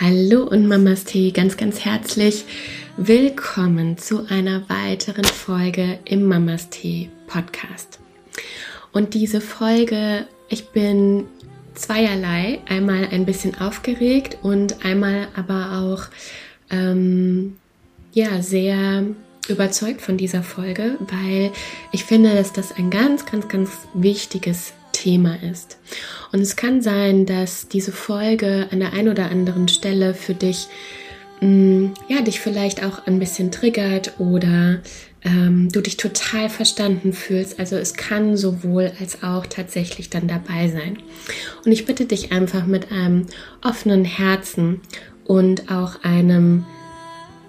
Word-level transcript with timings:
Hallo 0.00 0.44
und 0.44 0.68
Mamas 0.68 1.02
Tee, 1.02 1.32
ganz, 1.32 1.56
ganz 1.56 1.84
herzlich 1.84 2.44
willkommen 2.96 3.98
zu 3.98 4.26
einer 4.28 4.62
weiteren 4.68 5.24
Folge 5.24 5.98
im 6.04 6.24
Mamas 6.24 6.70
Tee 6.70 7.10
Podcast. 7.26 7.98
Und 8.92 9.14
diese 9.14 9.40
Folge, 9.40 10.28
ich 10.48 10.68
bin 10.68 11.26
zweierlei, 11.74 12.60
einmal 12.68 13.08
ein 13.10 13.26
bisschen 13.26 13.60
aufgeregt 13.60 14.38
und 14.42 14.84
einmal 14.84 15.26
aber 15.34 15.80
auch 15.82 16.04
ähm, 16.70 17.56
ja 18.12 18.40
sehr 18.40 19.02
überzeugt 19.48 20.00
von 20.00 20.16
dieser 20.16 20.44
Folge, 20.44 20.96
weil 21.10 21.50
ich 21.90 22.04
finde, 22.04 22.36
dass 22.36 22.52
das 22.52 22.70
ein 22.70 22.90
ganz, 22.90 23.26
ganz, 23.26 23.48
ganz 23.48 23.70
wichtiges 23.94 24.74
Thema 24.98 25.36
ist. 25.42 25.78
Und 26.32 26.40
es 26.40 26.56
kann 26.56 26.82
sein, 26.82 27.24
dass 27.24 27.68
diese 27.68 27.92
Folge 27.92 28.66
an 28.70 28.80
der 28.80 28.92
einen 28.92 29.08
oder 29.08 29.30
anderen 29.30 29.68
Stelle 29.68 30.14
für 30.14 30.34
dich, 30.34 30.66
mh, 31.40 31.48
mm, 31.48 31.94
ja, 32.08 32.20
dich 32.20 32.40
vielleicht 32.40 32.84
auch 32.84 33.06
ein 33.06 33.18
bisschen 33.18 33.52
triggert 33.52 34.18
oder 34.18 34.80
ähm, 35.24 35.68
du 35.70 35.80
dich 35.80 35.96
total 35.96 36.48
verstanden 36.48 37.12
fühlst. 37.12 37.60
Also 37.60 37.76
es 37.76 37.94
kann 37.94 38.36
sowohl 38.36 38.92
als 38.98 39.22
auch 39.22 39.46
tatsächlich 39.46 40.10
dann 40.10 40.26
dabei 40.26 40.68
sein. 40.68 40.98
Und 41.64 41.72
ich 41.72 41.86
bitte 41.86 42.04
dich 42.04 42.32
einfach 42.32 42.66
mit 42.66 42.90
einem 42.90 43.26
offenen 43.62 44.04
Herzen 44.04 44.80
und 45.24 45.70
auch 45.70 46.02
einem, 46.02 46.66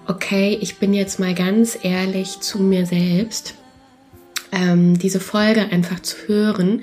okay, 0.07 0.57
ich 0.61 0.77
bin 0.77 0.93
jetzt 0.93 1.19
mal 1.19 1.33
ganz 1.33 1.79
ehrlich 1.81 2.39
zu 2.41 2.59
mir 2.59 2.85
selbst, 2.85 3.55
ähm, 4.51 4.97
diese 4.97 5.19
Folge 5.19 5.71
einfach 5.71 5.99
zu 5.99 6.15
hören, 6.27 6.81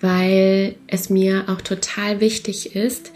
weil 0.00 0.74
es 0.86 1.10
mir 1.10 1.44
auch 1.48 1.60
total 1.60 2.20
wichtig 2.20 2.74
ist, 2.76 3.12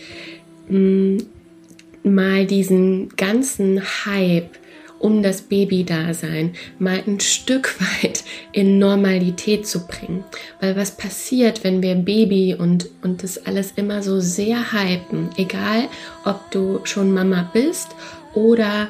mal 0.69 2.47
diesen 2.47 3.09
ganzen 3.17 3.83
Hype 4.07 4.59
um 5.01 5.23
das 5.23 5.43
Baby-Dasein 5.43 6.53
mal 6.79 7.03
ein 7.07 7.19
Stück 7.21 7.75
weit 8.03 8.23
in 8.53 8.79
Normalität 8.79 9.67
zu 9.67 9.87
bringen. 9.87 10.25
Weil 10.61 10.77
was 10.77 10.97
passiert, 10.97 11.65
wenn 11.65 11.83
wir 11.83 11.95
Baby 11.97 12.55
und, 12.57 12.89
und 13.03 13.23
das 13.23 13.45
alles 13.47 13.73
immer 13.77 14.03
so 14.03 14.21
sehr 14.21 14.73
hypen, 14.73 15.31
egal 15.37 15.89
ob 16.25 16.51
du 16.51 16.81
schon 16.85 17.13
Mama 17.13 17.51
bist 17.53 17.89
oder 18.35 18.89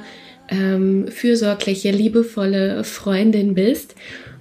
ähm, 0.49 1.07
fürsorgliche, 1.09 1.93
liebevolle 1.93 2.83
Freundin 2.83 3.55
bist, 3.55 3.95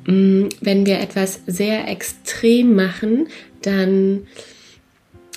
wenn 0.09 0.85
wir 0.85 0.99
etwas 0.99 1.41
sehr 1.45 1.87
extrem 1.87 2.75
machen, 2.75 3.27
dann 3.61 4.27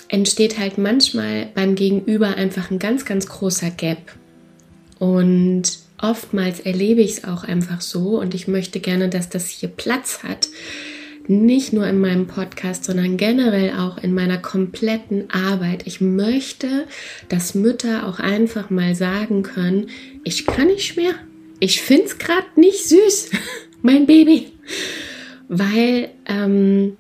entsteht 0.09 0.59
halt 0.59 0.79
manchmal 0.79 1.49
beim 1.55 1.75
Gegenüber 1.75 2.37
einfach 2.37 2.71
ein 2.71 2.79
ganz, 2.79 3.05
ganz 3.05 3.27
großer 3.27 3.71
Gap. 3.71 4.13
Und 4.99 5.79
oftmals 5.99 6.61
erlebe 6.61 7.03
ich 7.03 7.13
es 7.13 7.25
auch 7.25 7.45
einfach 7.45 7.81
so 7.81 8.21
und 8.21 8.35
ich 8.35 8.49
möchte 8.49 8.81
gerne, 8.81 9.09
dass 9.09 9.29
das 9.29 9.49
hier 9.49 9.69
Platz 9.69 10.23
hat. 10.23 10.49
Nicht 11.29 11.73
nur 11.73 11.87
in 11.87 12.01
meinem 12.01 12.27
Podcast, 12.27 12.85
sondern 12.85 13.17
generell 13.17 13.79
auch 13.79 13.99
in 13.99 14.13
meiner 14.13 14.39
kompletten 14.39 15.31
Arbeit. 15.31 15.87
Ich 15.87 16.01
möchte, 16.01 16.87
dass 17.29 17.55
Mütter 17.55 18.09
auch 18.09 18.19
einfach 18.19 18.71
mal 18.71 18.95
sagen 18.95 19.43
können, 19.43 19.89
ich 20.25 20.47
kann 20.47 20.67
nicht 20.67 20.97
mehr. 20.97 21.15
Ich 21.61 21.81
finde 21.81 22.07
es 22.07 22.19
gerade 22.19 22.47
nicht 22.57 22.89
süß. 22.89 23.31
mein 23.83 24.07
Baby. 24.07 24.52
Weil, 25.49 26.11
ähm, 26.27 26.97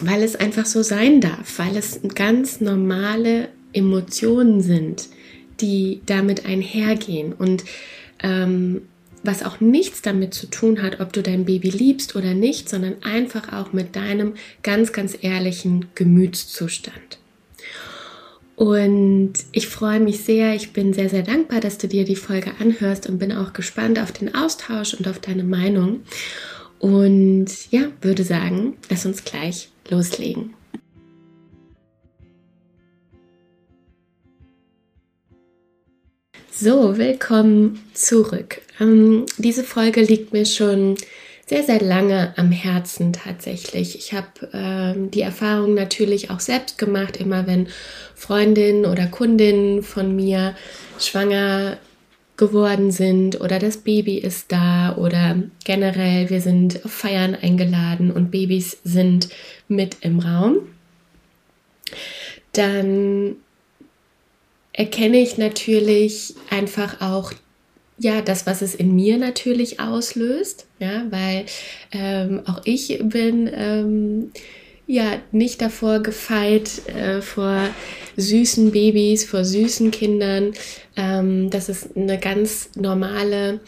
weil 0.00 0.22
es 0.22 0.36
einfach 0.36 0.66
so 0.66 0.82
sein 0.82 1.20
darf, 1.20 1.58
weil 1.58 1.76
es 1.76 2.00
ganz 2.14 2.60
normale 2.60 3.48
Emotionen 3.72 4.60
sind, 4.60 5.08
die 5.60 6.00
damit 6.06 6.46
einhergehen 6.46 7.32
und 7.32 7.64
ähm, 8.22 8.82
was 9.22 9.42
auch 9.42 9.60
nichts 9.60 10.02
damit 10.02 10.32
zu 10.32 10.46
tun 10.46 10.82
hat, 10.82 11.00
ob 11.00 11.12
du 11.12 11.22
dein 11.22 11.44
Baby 11.44 11.70
liebst 11.70 12.16
oder 12.16 12.34
nicht, 12.34 12.68
sondern 12.68 13.02
einfach 13.02 13.52
auch 13.52 13.72
mit 13.72 13.96
deinem 13.96 14.34
ganz, 14.62 14.92
ganz 14.92 15.18
ehrlichen 15.20 15.86
Gemütszustand. 15.94 17.18
Und 18.54 19.34
ich 19.52 19.68
freue 19.68 20.00
mich 20.00 20.24
sehr, 20.24 20.54
ich 20.54 20.72
bin 20.72 20.92
sehr, 20.92 21.08
sehr 21.08 21.22
dankbar, 21.22 21.60
dass 21.60 21.78
du 21.78 21.86
dir 21.86 22.04
die 22.04 22.16
Folge 22.16 22.52
anhörst 22.58 23.08
und 23.08 23.18
bin 23.18 23.30
auch 23.30 23.52
gespannt 23.52 24.00
auf 24.00 24.10
den 24.10 24.34
Austausch 24.34 24.94
und 24.94 25.06
auf 25.06 25.20
deine 25.20 25.44
Meinung. 25.44 26.00
Und 26.78 27.70
ja, 27.70 27.82
würde 28.00 28.24
sagen, 28.24 28.76
lass 28.88 29.04
uns 29.04 29.24
gleich 29.24 29.68
loslegen. 29.88 30.54
So, 36.52 36.98
willkommen 36.98 37.84
zurück. 37.94 38.60
Ähm, 38.80 39.26
diese 39.36 39.62
Folge 39.62 40.02
liegt 40.02 40.32
mir 40.32 40.44
schon 40.44 40.96
sehr, 41.46 41.62
sehr 41.62 41.80
lange 41.80 42.34
am 42.36 42.52
Herzen 42.52 43.12
tatsächlich. 43.12 43.96
Ich 43.96 44.12
habe 44.12 44.50
ähm, 44.52 45.10
die 45.10 45.22
Erfahrung 45.22 45.74
natürlich 45.74 46.30
auch 46.30 46.40
selbst 46.40 46.76
gemacht, 46.76 47.16
immer 47.16 47.46
wenn 47.46 47.68
Freundinnen 48.14 48.84
oder 48.84 49.06
Kundinnen 49.06 49.82
von 49.82 50.14
mir 50.14 50.54
schwanger 50.98 51.78
geworden 52.38 52.90
sind 52.90 53.40
oder 53.40 53.58
das 53.58 53.78
Baby 53.78 54.16
ist 54.16 54.50
da 54.50 54.96
oder 54.96 55.42
generell 55.64 56.30
wir 56.30 56.40
sind 56.40 56.84
auf 56.84 56.92
Feiern 56.92 57.34
eingeladen 57.34 58.10
und 58.10 58.30
Babys 58.30 58.78
sind 58.84 59.28
mit 59.66 59.98
im 60.00 60.20
Raum, 60.20 60.60
dann 62.52 63.36
erkenne 64.72 65.18
ich 65.18 65.36
natürlich 65.36 66.34
einfach 66.48 67.00
auch 67.00 67.32
ja, 67.98 68.22
das, 68.22 68.46
was 68.46 68.62
es 68.62 68.76
in 68.76 68.94
mir 68.94 69.18
natürlich 69.18 69.80
auslöst, 69.80 70.66
ja, 70.78 71.04
weil 71.10 71.46
ähm, 71.90 72.42
auch 72.46 72.60
ich 72.64 72.96
bin 73.02 73.50
ähm, 73.52 74.30
ja 74.88 75.20
nicht 75.30 75.60
davor 75.60 76.00
gefeit, 76.00 76.88
äh, 76.88 77.20
vor 77.20 77.68
süßen 78.16 78.72
Babys, 78.72 79.24
vor 79.24 79.44
süßen 79.44 79.90
Kindern. 79.90 80.52
Ähm, 80.96 81.50
das 81.50 81.68
ist 81.68 81.94
eine 81.94 82.18
ganz 82.18 82.70
normale 82.74 83.60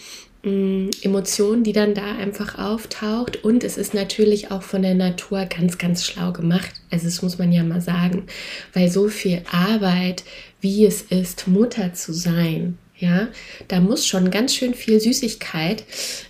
mm, 0.42 0.88
Emotion, 1.02 1.62
die 1.62 1.72
dann 1.72 1.94
da 1.94 2.16
einfach 2.16 2.58
auftaucht. 2.58 3.44
Und 3.44 3.62
es 3.64 3.76
ist 3.76 3.92
natürlich 3.92 4.50
auch 4.50 4.62
von 4.62 4.80
der 4.82 4.94
Natur 4.94 5.44
ganz, 5.44 5.76
ganz 5.76 6.04
schlau 6.04 6.32
gemacht. 6.32 6.72
Also 6.90 7.04
das 7.04 7.20
muss 7.20 7.38
man 7.38 7.52
ja 7.52 7.62
mal 7.62 7.82
sagen, 7.82 8.24
weil 8.72 8.90
so 8.90 9.08
viel 9.08 9.42
Arbeit, 9.52 10.24
wie 10.62 10.86
es 10.86 11.02
ist, 11.02 11.46
Mutter 11.46 11.92
zu 11.92 12.14
sein, 12.14 12.78
ja, 13.00 13.28
da 13.68 13.80
muss 13.80 14.06
schon 14.06 14.30
ganz 14.30 14.54
schön 14.54 14.74
viel 14.74 15.00
Süßigkeit 15.00 15.84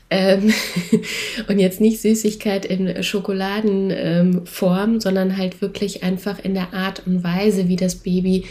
ähm, 0.09 0.53
und 1.49 1.59
jetzt 1.59 1.81
nicht 1.81 2.01
Süßigkeit 2.01 2.65
in 2.65 3.03
Schokoladenform, 3.03 4.95
ähm, 4.95 5.01
sondern 5.01 5.37
halt 5.37 5.61
wirklich 5.61 6.03
einfach 6.05 6.39
in 6.45 6.55
der 6.55 6.73
Art 6.73 7.07
und 7.07 7.25
Weise, 7.25 7.69
wie 7.69 7.77
das 7.77 7.97
Baby, 7.97 8.45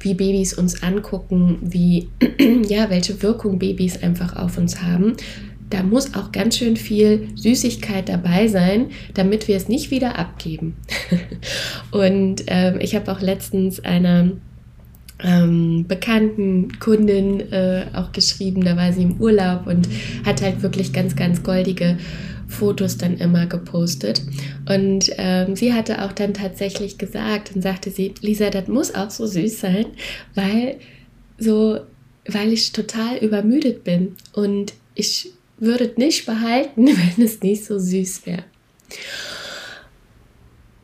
wie 0.00 0.14
Babys 0.14 0.54
uns 0.54 0.82
angucken, 0.82 1.58
wie 1.62 2.08
ja, 2.68 2.88
welche 2.90 3.22
Wirkung 3.22 3.58
Babys 3.58 4.02
einfach 4.02 4.36
auf 4.36 4.56
uns 4.56 4.82
haben. 4.82 5.14
Da 5.68 5.82
muss 5.82 6.14
auch 6.14 6.30
ganz 6.30 6.58
schön 6.58 6.76
viel 6.76 7.28
Süßigkeit 7.34 8.08
dabei 8.08 8.46
sein, 8.46 8.90
damit 9.14 9.48
wir 9.48 9.56
es 9.56 9.68
nicht 9.68 9.90
wieder 9.90 10.16
abgeben. 10.16 10.76
und 11.90 12.44
ähm, 12.46 12.78
ich 12.80 12.94
habe 12.94 13.10
auch 13.10 13.20
letztens 13.20 13.80
eine 13.80 14.36
ähm, 15.22 15.86
bekannten 15.88 16.78
Kundin 16.78 17.40
äh, 17.52 17.86
auch 17.94 18.12
geschrieben, 18.12 18.64
da 18.64 18.76
war 18.76 18.92
sie 18.92 19.02
im 19.02 19.20
Urlaub 19.20 19.66
und 19.66 19.88
hat 20.24 20.42
halt 20.42 20.62
wirklich 20.62 20.92
ganz, 20.92 21.16
ganz 21.16 21.42
goldige 21.42 21.98
Fotos 22.48 22.98
dann 22.98 23.16
immer 23.16 23.46
gepostet. 23.46 24.22
Und 24.68 25.10
ähm, 25.16 25.56
sie 25.56 25.72
hatte 25.72 26.04
auch 26.04 26.12
dann 26.12 26.34
tatsächlich 26.34 26.98
gesagt 26.98 27.54
und 27.54 27.62
sagte 27.62 27.90
sie, 27.90 28.14
Lisa, 28.20 28.50
das 28.50 28.68
muss 28.68 28.94
auch 28.94 29.10
so 29.10 29.26
süß 29.26 29.60
sein, 29.60 29.86
weil 30.34 30.76
so, 31.38 31.80
weil 32.28 32.52
ich 32.52 32.72
total 32.72 33.16
übermüdet 33.18 33.84
bin 33.84 34.16
und 34.32 34.74
ich 34.94 35.32
würde 35.58 35.92
nicht 35.96 36.26
behalten, 36.26 36.86
wenn 37.16 37.24
es 37.24 37.40
nicht 37.40 37.64
so 37.64 37.78
süß 37.78 38.26
wäre. 38.26 38.44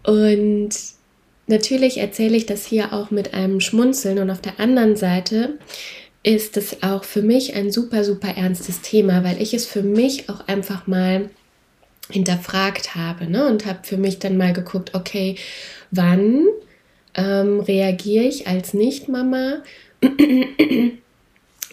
Und 0.04 0.70
Natürlich 1.46 1.98
erzähle 1.98 2.36
ich 2.36 2.46
das 2.46 2.66
hier 2.66 2.92
auch 2.92 3.10
mit 3.10 3.34
einem 3.34 3.60
Schmunzeln 3.60 4.18
und 4.18 4.30
auf 4.30 4.40
der 4.40 4.60
anderen 4.60 4.96
Seite 4.96 5.58
ist 6.22 6.56
es 6.56 6.82
auch 6.82 7.04
für 7.04 7.22
mich 7.22 7.54
ein 7.54 7.72
super, 7.72 8.04
super 8.04 8.28
ernstes 8.36 8.80
Thema, 8.80 9.24
weil 9.24 9.42
ich 9.42 9.54
es 9.54 9.66
für 9.66 9.82
mich 9.82 10.28
auch 10.28 10.46
einfach 10.46 10.86
mal 10.86 11.30
hinterfragt 12.10 12.94
habe 12.94 13.28
ne? 13.28 13.46
und 13.46 13.66
habe 13.66 13.80
für 13.82 13.96
mich 13.96 14.18
dann 14.18 14.36
mal 14.36 14.52
geguckt, 14.52 14.94
okay, 14.94 15.36
wann 15.90 16.46
ähm, 17.14 17.60
reagiere 17.60 18.24
ich 18.24 18.46
als 18.46 18.74
Nicht-Mama 18.74 19.62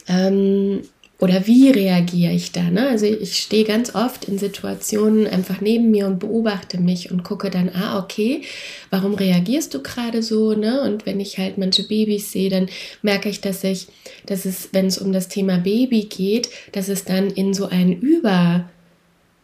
ähm, 0.07 0.81
oder 1.19 1.45
wie 1.48 1.69
reagiere 1.69 2.31
ich 2.31 2.54
da? 2.54 2.63
Ne? 2.63 2.88
Also 2.88 3.06
ich 3.06 3.39
stehe 3.39 3.66
ganz 3.66 3.94
oft 3.94 4.25
in 4.25 4.38
Situationen 4.38 5.27
einfach 5.27 5.60
neben 5.60 5.92
mir 5.92 6.07
und 6.07 6.19
beobachte 6.19 6.80
mich 6.80 7.12
und 7.12 7.24
gucke 7.24 7.50
dann, 7.50 7.69
ah, 7.69 8.00
okay, 8.00 8.44
warum 8.89 9.16
reagierst 9.16 9.74
du 9.74 9.83
gerade 9.83 10.24
so? 10.24 10.54
Ne? 10.54 10.81
Und 10.81 11.06
wenn 11.06 11.19
ich 11.19 11.38
halt 11.38 11.57
manche 11.57 11.83
Babys 11.83 12.31
sehe, 12.31 12.50
dann 12.50 12.69
merke 13.01 13.27
ich, 13.27 13.42
dass 13.42 13.66
ich, 13.66 13.88
dass 14.25 14.45
es, 14.45 14.69
wenn 14.71 14.86
es 14.86 14.98
um 14.98 15.12
das 15.12 15.27
Thema 15.27 15.57
Baby 15.57 16.06
geht, 16.06 16.50
dass 16.71 16.88
es 16.88 17.04
dann 17.04 17.30
in 17.30 17.54
so 17.54 17.65
ein 17.65 17.92
Über, 17.92 18.69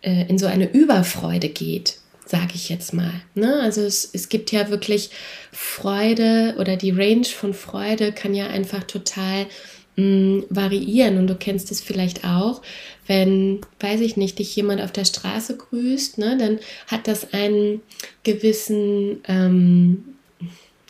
äh, 0.01 0.29
in 0.29 0.37
so 0.37 0.45
eine 0.45 0.71
Überfreude 0.71 1.49
geht 1.49 1.97
sage 2.27 2.53
ich 2.55 2.69
jetzt 2.69 2.91
mal. 2.91 3.13
Ne? 3.35 3.59
Also 3.61 3.81
es, 3.81 4.09
es 4.11 4.29
gibt 4.29 4.51
ja 4.51 4.69
wirklich 4.69 5.11
Freude 5.51 6.55
oder 6.57 6.75
die 6.75 6.89
Range 6.89 7.25
von 7.25 7.53
Freude 7.53 8.11
kann 8.11 8.33
ja 8.33 8.47
einfach 8.47 8.83
total 8.83 9.45
mh, 9.95 10.43
variieren 10.49 11.17
und 11.17 11.27
du 11.27 11.35
kennst 11.35 11.71
es 11.71 11.81
vielleicht 11.81 12.25
auch, 12.25 12.61
wenn, 13.07 13.61
weiß 13.79 14.01
ich 14.01 14.17
nicht, 14.17 14.39
dich 14.39 14.55
jemand 14.55 14.81
auf 14.81 14.91
der 14.91 15.05
Straße 15.05 15.57
grüßt, 15.57 16.17
ne, 16.17 16.37
dann 16.39 16.59
hat 16.87 17.07
das 17.07 17.33
einen 17.33 17.81
gewissen, 18.23 19.21
ähm, 19.27 20.05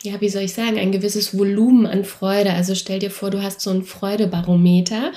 ja, 0.04 0.22
wie 0.22 0.30
soll 0.30 0.44
ich 0.44 0.54
sagen, 0.54 0.78
ein 0.78 0.92
gewisses 0.92 1.38
Volumen 1.38 1.86
an 1.88 2.06
Freude. 2.06 2.54
Also 2.54 2.76
stell 2.76 3.00
dir 3.00 3.12
vor, 3.12 3.32
du 3.32 3.42
hast 3.42 3.62
so 3.62 3.72
ein 3.72 3.84
Freudebarometer 3.84 5.12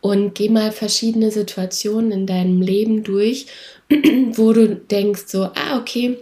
und 0.00 0.34
geh 0.34 0.48
mal 0.48 0.72
verschiedene 0.72 1.30
Situationen 1.30 2.10
in 2.10 2.26
deinem 2.26 2.62
Leben 2.62 3.04
durch, 3.04 3.46
wo 4.32 4.52
du 4.52 4.76
denkst 4.76 5.24
so, 5.26 5.44
ah, 5.44 5.78
okay, 5.78 6.18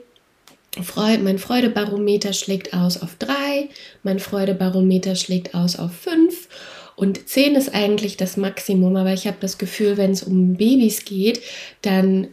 mein 1.22 1.38
Freudebarometer 1.38 2.32
schlägt 2.32 2.72
aus 2.72 3.00
auf 3.00 3.16
drei, 3.18 3.68
mein 4.02 4.18
Freudebarometer 4.18 5.16
schlägt 5.16 5.54
aus 5.54 5.78
auf 5.78 5.92
fünf 5.92 6.48
und 6.96 7.28
10 7.28 7.54
ist 7.54 7.74
eigentlich 7.74 8.16
das 8.16 8.36
Maximum, 8.36 8.96
aber 8.96 9.12
ich 9.12 9.26
habe 9.26 9.38
das 9.40 9.58
Gefühl, 9.58 9.96
wenn 9.96 10.10
es 10.10 10.22
um 10.22 10.54
Babys 10.54 11.04
geht, 11.04 11.40
dann, 11.82 12.28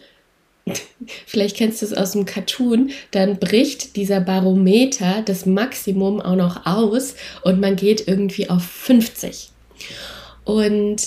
vielleicht 1.26 1.58
kennst 1.58 1.82
du 1.82 1.86
es 1.86 1.94
aus 1.94 2.12
dem 2.12 2.26
Cartoon, 2.26 2.92
dann 3.12 3.40
bricht 3.40 3.96
dieser 3.96 4.22
Barometer 4.22 5.22
das 5.24 5.46
Maximum 5.46 6.22
auch 6.22 6.36
noch 6.36 6.66
aus 6.66 7.16
und 7.44 7.60
man 7.60 7.76
geht 7.76 8.08
irgendwie 8.08 8.50
auf 8.50 8.64
50. 8.64 9.52
Und 10.44 10.98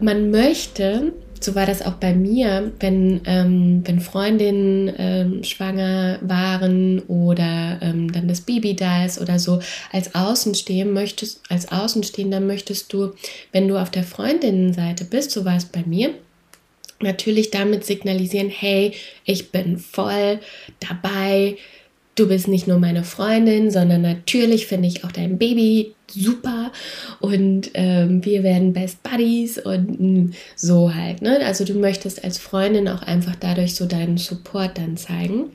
man 0.00 0.30
möchte 0.30 1.12
so 1.40 1.54
war 1.54 1.66
das 1.66 1.82
auch 1.82 1.94
bei 1.94 2.14
mir, 2.14 2.72
wenn, 2.80 3.22
ähm, 3.24 3.82
wenn 3.84 4.00
Freundinnen 4.00 4.92
ähm, 4.98 5.44
schwanger 5.44 6.18
waren 6.20 7.00
oder 7.08 7.78
ähm, 7.80 8.12
dann 8.12 8.28
das 8.28 8.42
Baby 8.42 8.76
da 8.76 9.04
ist 9.06 9.20
oder 9.20 9.38
so. 9.38 9.60
Als 9.90 10.14
Außenstehender 10.14 10.92
möchtest, 10.92 11.40
als 11.48 11.72
Außenstehender 11.72 12.40
möchtest 12.40 12.92
du, 12.92 13.14
wenn 13.52 13.68
du 13.68 13.78
auf 13.78 13.90
der 13.90 14.04
Freundinnenseite 14.04 15.04
bist, 15.04 15.30
so 15.30 15.44
war 15.44 15.56
es 15.56 15.64
bei 15.64 15.82
mir, 15.86 16.14
natürlich 17.00 17.50
damit 17.50 17.84
signalisieren, 17.84 18.50
hey, 18.50 18.92
ich 19.24 19.50
bin 19.50 19.78
voll 19.78 20.40
dabei, 20.80 21.56
du 22.20 22.28
bist 22.28 22.48
nicht 22.48 22.68
nur 22.68 22.78
meine 22.78 23.02
Freundin, 23.02 23.70
sondern 23.70 24.02
natürlich 24.02 24.66
finde 24.66 24.88
ich 24.88 25.04
auch 25.04 25.12
dein 25.12 25.38
Baby 25.38 25.94
super 26.06 26.70
und 27.20 27.70
ähm, 27.74 28.24
wir 28.24 28.42
werden 28.42 28.72
Best 28.72 29.02
Buddies 29.02 29.58
und 29.58 30.00
mm, 30.00 30.32
so 30.54 30.94
halt. 30.94 31.22
Ne? 31.22 31.40
Also 31.44 31.64
du 31.64 31.74
möchtest 31.74 32.22
als 32.22 32.38
Freundin 32.38 32.88
auch 32.88 33.02
einfach 33.02 33.36
dadurch 33.36 33.74
so 33.74 33.86
deinen 33.86 34.18
Support 34.18 34.76
dann 34.76 34.96
zeigen. 34.96 35.50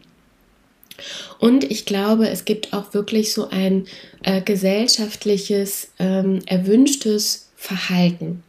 Und 1.39 1.65
ich 1.65 1.85
glaube, 1.85 2.29
es 2.29 2.45
gibt 2.45 2.73
auch 2.73 2.93
wirklich 2.93 3.33
so 3.33 3.49
ein 3.49 3.85
äh, 4.23 4.41
gesellschaftliches, 4.41 5.91
ähm, 5.99 6.39
erwünschtes 6.45 7.49
Verhalten 7.55 8.43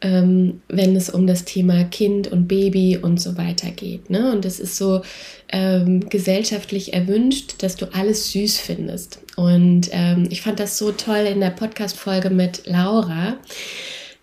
ähm, 0.00 0.60
wenn 0.68 0.94
es 0.94 1.10
um 1.10 1.26
das 1.26 1.44
Thema 1.44 1.84
Kind 1.84 2.28
und 2.28 2.46
Baby 2.46 2.98
und 3.00 3.20
so 3.20 3.36
weiter 3.36 3.70
geht. 3.70 4.10
Ne? 4.10 4.32
Und 4.32 4.44
es 4.44 4.60
ist 4.60 4.76
so 4.76 5.02
ähm, 5.48 6.08
gesellschaftlich 6.08 6.92
erwünscht, 6.94 7.62
dass 7.62 7.76
du 7.76 7.86
alles 7.92 8.32
süß 8.32 8.58
findest. 8.58 9.20
Und 9.36 9.88
ähm, 9.92 10.28
ich 10.30 10.42
fand 10.42 10.60
das 10.60 10.78
so 10.78 10.92
toll 10.92 11.26
in 11.26 11.40
der 11.40 11.50
Podcast-Folge 11.50 12.30
mit 12.30 12.66
Laura. 12.66 13.36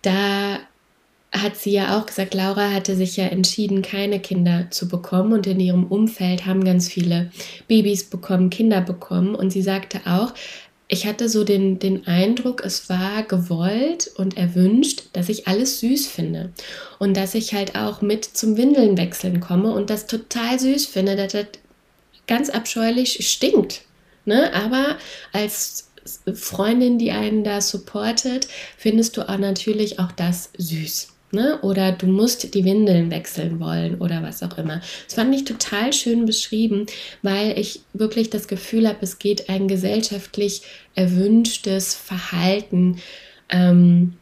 Da 0.01 0.59
hat 1.31 1.57
sie 1.57 1.71
ja 1.71 1.99
auch 1.99 2.05
gesagt, 2.05 2.33
Laura 2.33 2.71
hatte 2.71 2.95
sich 2.95 3.17
ja 3.17 3.25
entschieden, 3.25 3.81
keine 3.81 4.19
Kinder 4.19 4.67
zu 4.69 4.87
bekommen 4.87 5.33
und 5.33 5.47
in 5.47 5.59
ihrem 5.59 5.85
Umfeld 5.85 6.45
haben 6.45 6.63
ganz 6.63 6.87
viele 6.87 7.31
Babys 7.67 8.05
bekommen, 8.05 8.49
Kinder 8.49 8.79
bekommen 8.79 9.35
und 9.35 9.51
sie 9.51 9.61
sagte 9.61 10.01
auch, 10.05 10.33
ich 10.87 11.07
hatte 11.07 11.29
so 11.29 11.43
den, 11.43 11.79
den 11.79 12.05
Eindruck, 12.05 12.63
es 12.63 12.89
war 12.89 13.23
gewollt 13.23 14.11
und 14.17 14.37
erwünscht, 14.37 15.05
dass 15.13 15.29
ich 15.29 15.47
alles 15.47 15.79
süß 15.79 16.07
finde. 16.07 16.51
Und 16.99 17.17
dass 17.17 17.33
ich 17.33 17.53
halt 17.53 17.75
auch 17.75 18.01
mit 18.01 18.25
zum 18.25 18.55
Windeln 18.55 18.97
wechseln 18.97 19.39
komme 19.39 19.73
und 19.73 19.89
das 19.89 20.05
total 20.05 20.59
süß 20.59 20.85
finde, 20.85 21.15
dass 21.15 21.31
das 21.31 21.47
ganz 22.27 22.49
abscheulich 22.49 23.27
stinkt. 23.27 23.81
Ne? 24.25 24.53
Aber 24.53 24.97
als 25.33 25.89
Freundin, 26.33 26.99
die 26.99 27.11
einen 27.11 27.43
da 27.43 27.61
supportet, 27.61 28.47
findest 28.77 29.17
du 29.17 29.27
auch 29.27 29.37
natürlich 29.37 29.99
auch 29.99 30.11
das 30.11 30.51
süß. 30.57 31.14
Ne? 31.31 31.59
Oder 31.61 31.91
du 31.91 32.05
musst 32.05 32.53
die 32.53 32.63
Windeln 32.63 33.11
wechseln 33.11 33.59
wollen 33.59 33.95
oder 33.95 34.23
was 34.23 34.43
auch 34.43 34.57
immer. 34.57 34.81
Das 35.05 35.15
fand 35.15 35.33
ich 35.35 35.43
total 35.43 35.91
schön 35.91 36.25
beschrieben, 36.25 36.85
weil 37.23 37.57
ich 37.59 37.81
wirklich 37.93 38.29
das 38.29 38.47
Gefühl 38.47 38.87
habe, 38.87 38.99
es 39.01 39.19
geht 39.19 39.49
ein 39.49 39.67
gesellschaftlich 39.67 40.61
erwünschtes 40.93 41.95
Verhalten 41.95 42.99
ähm, 43.49 44.13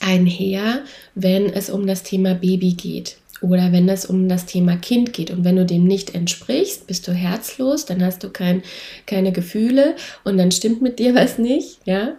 einher, 0.00 0.84
wenn 1.14 1.46
es 1.46 1.70
um 1.70 1.86
das 1.86 2.02
Thema 2.02 2.34
Baby 2.34 2.74
geht 2.74 3.16
oder 3.42 3.72
wenn 3.72 3.88
es 3.88 4.06
um 4.06 4.28
das 4.28 4.46
Thema 4.46 4.76
Kind 4.76 5.12
geht. 5.12 5.30
Und 5.30 5.44
wenn 5.44 5.56
du 5.56 5.66
dem 5.66 5.84
nicht 5.84 6.14
entsprichst, 6.14 6.86
bist 6.86 7.06
du 7.08 7.12
herzlos, 7.12 7.84
dann 7.84 8.02
hast 8.02 8.22
du 8.22 8.30
kein, 8.30 8.62
keine 9.06 9.32
Gefühle 9.32 9.96
und 10.24 10.38
dann 10.38 10.52
stimmt 10.52 10.80
mit 10.80 10.98
dir 10.98 11.14
was 11.16 11.38
nicht. 11.38 11.80
Ja? 11.84 12.16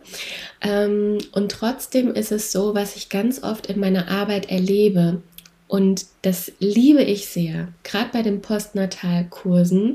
Ähm, 0.61 1.19
und 1.31 1.51
trotzdem 1.51 2.13
ist 2.13 2.31
es 2.31 2.51
so, 2.51 2.75
was 2.75 2.95
ich 2.95 3.09
ganz 3.09 3.41
oft 3.41 3.67
in 3.67 3.79
meiner 3.79 4.09
Arbeit 4.09 4.51
erlebe. 4.51 5.21
Und 5.67 6.05
das 6.21 6.51
liebe 6.59 7.01
ich 7.01 7.27
sehr, 7.27 7.69
gerade 7.83 8.09
bei 8.11 8.21
den 8.21 8.41
Postnatalkursen. 8.41 9.93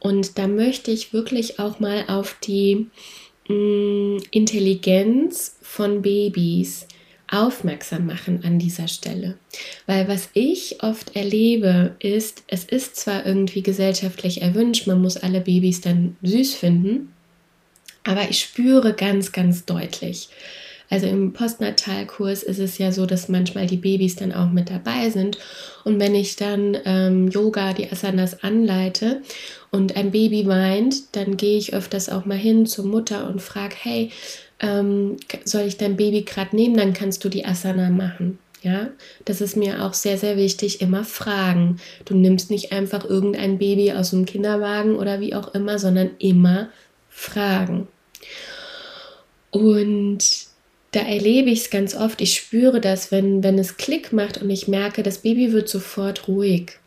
Und 0.00 0.38
da 0.38 0.46
möchte 0.46 0.90
ich 0.90 1.12
wirklich 1.12 1.58
auch 1.58 1.80
mal 1.80 2.04
auf 2.06 2.36
die 2.44 2.86
mh, 3.48 3.54
mm, 3.54 4.22
Intelligenz 4.30 5.56
von 5.62 6.02
Babys 6.02 6.86
aufmerksam 7.30 8.06
machen 8.06 8.42
an 8.44 8.58
dieser 8.58 8.88
Stelle. 8.88 9.36
Weil 9.86 10.08
was 10.08 10.30
ich 10.32 10.82
oft 10.82 11.14
erlebe, 11.14 11.96
ist, 12.00 12.42
es 12.46 12.64
ist 12.64 12.96
zwar 12.96 13.26
irgendwie 13.26 13.62
gesellschaftlich 13.62 14.42
erwünscht, 14.42 14.86
man 14.86 15.00
muss 15.00 15.16
alle 15.16 15.40
Babys 15.40 15.80
dann 15.80 16.16
süß 16.22 16.54
finden, 16.54 17.12
aber 18.04 18.30
ich 18.30 18.40
spüre 18.40 18.94
ganz, 18.94 19.32
ganz 19.32 19.64
deutlich, 19.64 20.30
also 20.90 21.06
im 21.06 21.32
Postnatalkurs 21.32 22.42
ist 22.42 22.58
es 22.58 22.78
ja 22.78 22.92
so, 22.92 23.04
dass 23.04 23.28
manchmal 23.28 23.66
die 23.66 23.76
Babys 23.76 24.16
dann 24.16 24.32
auch 24.32 24.50
mit 24.50 24.70
dabei 24.70 25.10
sind. 25.10 25.38
Und 25.84 26.00
wenn 26.00 26.14
ich 26.14 26.36
dann 26.36 26.76
ähm, 26.84 27.28
Yoga, 27.28 27.74
die 27.74 27.90
Asanas 27.90 28.42
anleite 28.42 29.22
und 29.70 29.96
ein 29.96 30.10
Baby 30.10 30.46
weint, 30.46 31.14
dann 31.14 31.36
gehe 31.36 31.58
ich 31.58 31.74
öfters 31.74 32.08
auch 32.08 32.24
mal 32.24 32.38
hin 32.38 32.64
zur 32.64 32.86
Mutter 32.86 33.28
und 33.28 33.42
frage, 33.42 33.76
hey, 33.78 34.10
ähm, 34.60 35.16
soll 35.44 35.62
ich 35.62 35.76
dein 35.76 35.96
Baby 35.96 36.22
gerade 36.22 36.54
nehmen, 36.54 36.76
dann 36.76 36.92
kannst 36.92 37.24
du 37.24 37.28
die 37.28 37.44
Asana 37.44 37.90
machen. 37.90 38.38
Ja, 38.62 38.88
das 39.24 39.40
ist 39.40 39.56
mir 39.56 39.84
auch 39.84 39.94
sehr, 39.94 40.18
sehr 40.18 40.36
wichtig. 40.36 40.80
Immer 40.80 41.04
fragen. 41.04 41.78
Du 42.04 42.14
nimmst 42.14 42.50
nicht 42.50 42.72
einfach 42.72 43.04
irgendein 43.04 43.58
Baby 43.58 43.92
aus 43.92 44.10
dem 44.10 44.26
Kinderwagen 44.26 44.96
oder 44.96 45.20
wie 45.20 45.34
auch 45.34 45.54
immer, 45.54 45.78
sondern 45.78 46.10
immer 46.18 46.68
fragen. 47.08 47.86
Und 49.50 50.48
da 50.90 51.00
erlebe 51.00 51.50
ich 51.50 51.60
es 51.60 51.70
ganz 51.70 51.94
oft. 51.94 52.20
Ich 52.20 52.34
spüre 52.34 52.80
das, 52.80 53.12
wenn, 53.12 53.44
wenn 53.44 53.58
es 53.58 53.76
Klick 53.76 54.12
macht 54.12 54.42
und 54.42 54.50
ich 54.50 54.66
merke, 54.66 55.04
das 55.04 55.18
Baby 55.18 55.52
wird 55.52 55.68
sofort 55.68 56.26
ruhig. 56.26 56.78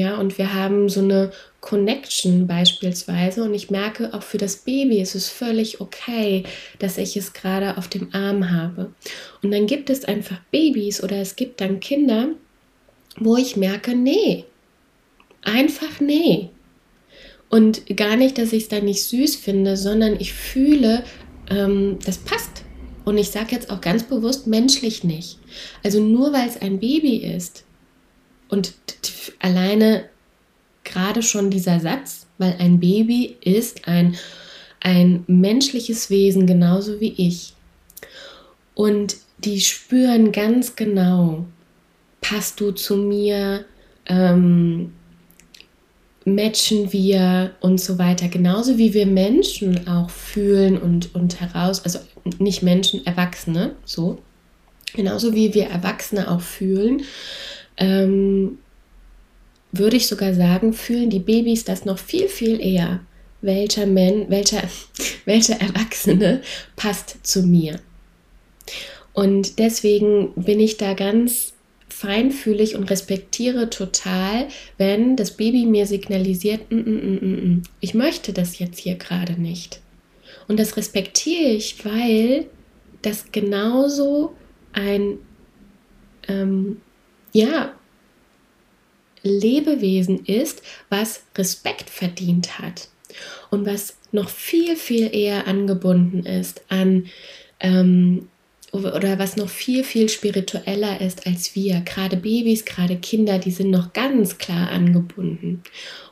Ja, 0.00 0.16
und 0.16 0.38
wir 0.38 0.54
haben 0.54 0.88
so 0.88 1.00
eine 1.00 1.30
Connection 1.60 2.46
beispielsweise 2.46 3.44
und 3.44 3.52
ich 3.52 3.68
merke, 3.68 4.14
auch 4.14 4.22
für 4.22 4.38
das 4.38 4.56
Baby 4.56 4.98
ist 4.98 5.14
es 5.14 5.28
völlig 5.28 5.82
okay, 5.82 6.44
dass 6.78 6.96
ich 6.96 7.18
es 7.18 7.34
gerade 7.34 7.76
auf 7.76 7.86
dem 7.86 8.14
Arm 8.14 8.50
habe. 8.50 8.94
Und 9.42 9.50
dann 9.50 9.66
gibt 9.66 9.90
es 9.90 10.06
einfach 10.06 10.40
Babys 10.50 11.04
oder 11.04 11.16
es 11.16 11.36
gibt 11.36 11.60
dann 11.60 11.80
Kinder, 11.80 12.28
wo 13.18 13.36
ich 13.36 13.58
merke, 13.58 13.94
nee, 13.94 14.46
einfach 15.42 16.00
nee. 16.00 16.48
Und 17.50 17.94
gar 17.94 18.16
nicht, 18.16 18.38
dass 18.38 18.54
ich 18.54 18.62
es 18.62 18.68
dann 18.70 18.86
nicht 18.86 19.04
süß 19.04 19.36
finde, 19.36 19.76
sondern 19.76 20.18
ich 20.18 20.32
fühle, 20.32 21.04
ähm, 21.50 21.98
das 22.06 22.16
passt. 22.16 22.64
Und 23.04 23.18
ich 23.18 23.28
sage 23.28 23.54
jetzt 23.54 23.68
auch 23.68 23.82
ganz 23.82 24.04
bewusst 24.04 24.46
menschlich 24.46 25.04
nicht. 25.04 25.38
Also 25.84 26.00
nur 26.00 26.32
weil 26.32 26.48
es 26.48 26.62
ein 26.62 26.80
Baby 26.80 27.18
ist, 27.18 27.66
und 28.50 28.74
alleine 29.38 30.04
gerade 30.84 31.22
schon 31.22 31.50
dieser 31.50 31.80
Satz, 31.80 32.26
weil 32.38 32.56
ein 32.58 32.80
Baby 32.80 33.36
ist 33.40 33.86
ein, 33.86 34.16
ein 34.80 35.24
menschliches 35.26 36.10
Wesen 36.10 36.46
genauso 36.46 37.00
wie 37.00 37.14
ich. 37.16 37.54
Und 38.74 39.16
die 39.38 39.60
spüren 39.60 40.32
ganz 40.32 40.76
genau, 40.76 41.46
passt 42.20 42.60
du 42.60 42.72
zu 42.72 42.96
mir, 42.96 43.64
ähm, 44.06 44.92
matchen 46.24 46.92
wir 46.92 47.52
und 47.60 47.80
so 47.80 47.98
weiter. 47.98 48.28
Genauso 48.28 48.78
wie 48.78 48.94
wir 48.94 49.06
Menschen 49.06 49.88
auch 49.88 50.10
fühlen 50.10 50.78
und, 50.78 51.14
und 51.14 51.40
heraus, 51.40 51.84
also 51.84 51.98
nicht 52.38 52.62
Menschen, 52.62 53.04
Erwachsene, 53.06 53.74
so. 53.84 54.18
Genauso 54.92 55.34
wie 55.34 55.54
wir 55.54 55.66
Erwachsene 55.66 56.28
auch 56.30 56.40
fühlen, 56.40 57.02
ähm, 57.76 58.58
würde 59.72 59.96
ich 59.96 60.06
sogar 60.06 60.34
sagen, 60.34 60.72
fühlen 60.72 61.10
die 61.10 61.20
Babys 61.20 61.64
das 61.64 61.84
noch 61.84 61.98
viel, 61.98 62.28
viel 62.28 62.60
eher. 62.60 63.00
Welcher 63.40 63.86
Mann, 63.86 64.26
welcher, 64.28 64.62
welcher 65.24 65.60
Erwachsene 65.60 66.42
passt 66.76 67.18
zu 67.22 67.42
mir? 67.42 67.80
Und 69.12 69.58
deswegen 69.58 70.32
bin 70.34 70.60
ich 70.60 70.76
da 70.76 70.94
ganz 70.94 71.54
feinfühlig 71.88 72.76
und 72.76 72.90
respektiere 72.90 73.68
total, 73.68 74.48
wenn 74.78 75.16
das 75.16 75.36
Baby 75.36 75.66
mir 75.66 75.86
signalisiert, 75.86 76.70
mm, 76.70 76.76
mm, 76.76 77.18
mm, 77.20 77.62
ich 77.80 77.94
möchte 77.94 78.32
das 78.32 78.58
jetzt 78.58 78.78
hier 78.78 78.94
gerade 78.94 79.34
nicht. 79.40 79.80
Und 80.48 80.58
das 80.58 80.76
respektiere 80.76 81.50
ich, 81.50 81.84
weil 81.84 82.46
das 83.02 83.32
genauso 83.32 84.34
ein, 84.72 85.18
ähm, 86.28 86.80
ja, 87.32 87.72
Lebewesen 89.22 90.24
ist, 90.24 90.62
was 90.88 91.24
Respekt 91.36 91.90
verdient 91.90 92.58
hat 92.58 92.88
und 93.50 93.66
was 93.66 93.96
noch 94.12 94.28
viel, 94.28 94.76
viel 94.76 95.14
eher 95.14 95.46
angebunden 95.46 96.24
ist 96.24 96.62
an 96.68 97.06
ähm, 97.60 98.28
oder 98.72 99.18
was 99.18 99.36
noch 99.36 99.48
viel, 99.48 99.82
viel 99.82 100.08
spiritueller 100.08 101.00
ist 101.00 101.26
als 101.26 101.56
wir. 101.56 101.80
Gerade 101.80 102.16
Babys, 102.16 102.64
gerade 102.64 102.96
Kinder, 102.96 103.38
die 103.38 103.50
sind 103.50 103.70
noch 103.70 103.92
ganz 103.92 104.38
klar 104.38 104.70
angebunden. 104.70 105.62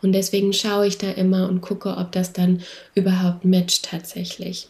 Und 0.02 0.12
deswegen 0.12 0.52
schaue 0.52 0.88
ich 0.88 0.98
da 0.98 1.10
immer 1.12 1.48
und 1.48 1.60
gucke, 1.60 1.96
ob 1.96 2.10
das 2.12 2.32
dann 2.32 2.62
überhaupt 2.94 3.44
matcht 3.44 3.84
tatsächlich. 3.84 4.68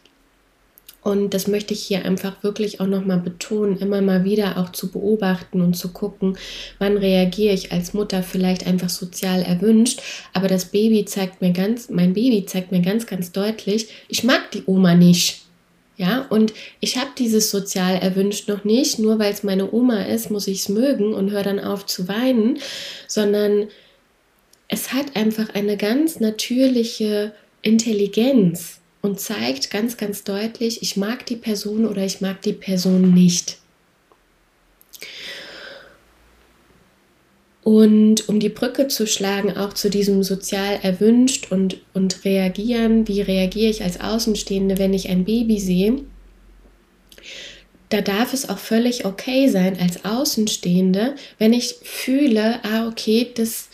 Und 1.08 1.32
das 1.32 1.46
möchte 1.46 1.72
ich 1.72 1.82
hier 1.84 2.04
einfach 2.04 2.42
wirklich 2.42 2.80
auch 2.80 2.86
nochmal 2.86 3.16
betonen, 3.16 3.78
immer 3.78 4.02
mal 4.02 4.24
wieder 4.24 4.58
auch 4.58 4.72
zu 4.72 4.90
beobachten 4.90 5.62
und 5.62 5.72
zu 5.72 5.88
gucken, 5.90 6.36
wann 6.78 6.98
reagiere 6.98 7.54
ich 7.54 7.72
als 7.72 7.94
Mutter 7.94 8.22
vielleicht 8.22 8.66
einfach 8.66 8.90
sozial 8.90 9.40
erwünscht. 9.40 10.02
Aber 10.34 10.48
das 10.48 10.66
Baby 10.66 11.06
zeigt 11.06 11.40
mir 11.40 11.54
ganz, 11.54 11.88
mein 11.88 12.12
Baby 12.12 12.44
zeigt 12.44 12.72
mir 12.72 12.82
ganz, 12.82 13.06
ganz 13.06 13.32
deutlich, 13.32 13.88
ich 14.08 14.22
mag 14.22 14.50
die 14.50 14.64
Oma 14.66 14.96
nicht. 14.96 15.46
Ja, 15.96 16.26
und 16.28 16.52
ich 16.78 16.98
habe 16.98 17.08
dieses 17.16 17.50
sozial 17.50 17.94
erwünscht 17.96 18.46
noch 18.46 18.64
nicht, 18.64 18.98
nur 18.98 19.18
weil 19.18 19.32
es 19.32 19.42
meine 19.42 19.72
Oma 19.72 20.02
ist, 20.02 20.30
muss 20.30 20.46
ich 20.46 20.58
es 20.58 20.68
mögen 20.68 21.14
und 21.14 21.30
höre 21.30 21.42
dann 21.42 21.58
auf 21.58 21.86
zu 21.86 22.06
weinen, 22.06 22.58
sondern 23.06 23.68
es 24.68 24.92
hat 24.92 25.16
einfach 25.16 25.54
eine 25.54 25.78
ganz 25.78 26.20
natürliche 26.20 27.32
Intelligenz 27.62 28.78
und 29.00 29.20
zeigt 29.20 29.70
ganz, 29.70 29.96
ganz 29.96 30.24
deutlich, 30.24 30.82
ich 30.82 30.96
mag 30.96 31.26
die 31.26 31.36
Person 31.36 31.86
oder 31.86 32.04
ich 32.04 32.20
mag 32.20 32.42
die 32.42 32.52
Person 32.52 33.14
nicht. 33.14 33.58
Und 37.62 38.28
um 38.30 38.40
die 38.40 38.48
Brücke 38.48 38.88
zu 38.88 39.06
schlagen, 39.06 39.56
auch 39.56 39.74
zu 39.74 39.90
diesem 39.90 40.22
sozial 40.22 40.78
erwünscht 40.82 41.52
und, 41.52 41.82
und 41.92 42.24
reagieren, 42.24 43.06
wie 43.08 43.20
reagiere 43.20 43.70
ich 43.70 43.82
als 43.84 44.00
Außenstehende, 44.00 44.78
wenn 44.78 44.94
ich 44.94 45.10
ein 45.10 45.24
Baby 45.24 45.60
sehe, 45.60 46.02
da 47.90 48.00
darf 48.00 48.32
es 48.32 48.48
auch 48.48 48.58
völlig 48.58 49.04
okay 49.04 49.48
sein 49.48 49.78
als 49.80 50.04
Außenstehende, 50.04 51.14
wenn 51.38 51.52
ich 51.52 51.76
fühle, 51.82 52.60
ah, 52.64 52.88
okay, 52.88 53.30
das, 53.34 53.68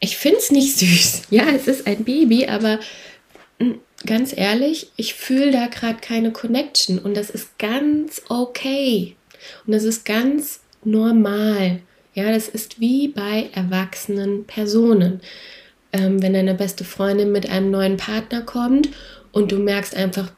ich 0.00 0.16
finde 0.16 0.38
es 0.38 0.50
nicht 0.50 0.76
süß. 0.78 1.22
Ja, 1.30 1.48
es 1.54 1.66
ist 1.68 1.86
ein 1.86 2.04
Baby, 2.04 2.46
aber 2.46 2.80
hm, 3.58 3.80
ganz 4.06 4.36
ehrlich, 4.36 4.90
ich 4.96 5.14
fühle 5.14 5.50
da 5.50 5.66
gerade 5.66 5.98
keine 6.00 6.32
Connection 6.32 6.98
und 6.98 7.16
das 7.16 7.30
ist 7.30 7.58
ganz 7.58 8.22
okay. 8.28 9.16
Und 9.66 9.72
das 9.72 9.84
ist 9.84 10.04
ganz 10.04 10.60
normal. 10.84 11.80
Ja, 12.14 12.30
das 12.30 12.48
ist 12.48 12.80
wie 12.80 13.08
bei 13.08 13.50
erwachsenen 13.52 14.44
Personen. 14.44 15.20
Ähm, 15.92 16.22
wenn 16.22 16.32
deine 16.32 16.54
beste 16.54 16.84
Freundin 16.84 17.32
mit 17.32 17.48
einem 17.48 17.70
neuen 17.70 17.96
Partner 17.96 18.42
kommt 18.42 18.88
und 19.32 19.52
du 19.52 19.58
merkst 19.58 19.94
einfach, 19.96 20.32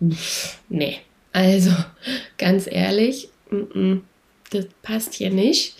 nee, 0.68 0.98
also 1.32 1.70
ganz 2.38 2.66
ehrlich, 2.70 3.28
m 3.50 3.68
-m, 3.72 4.00
das 4.50 4.66
passt 4.82 5.14
hier 5.14 5.30
nicht, 5.30 5.76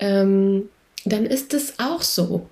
ähm, 0.00 0.68
dann 1.04 1.26
ist 1.26 1.54
es 1.54 1.78
auch 1.78 2.02
so. 2.02 2.48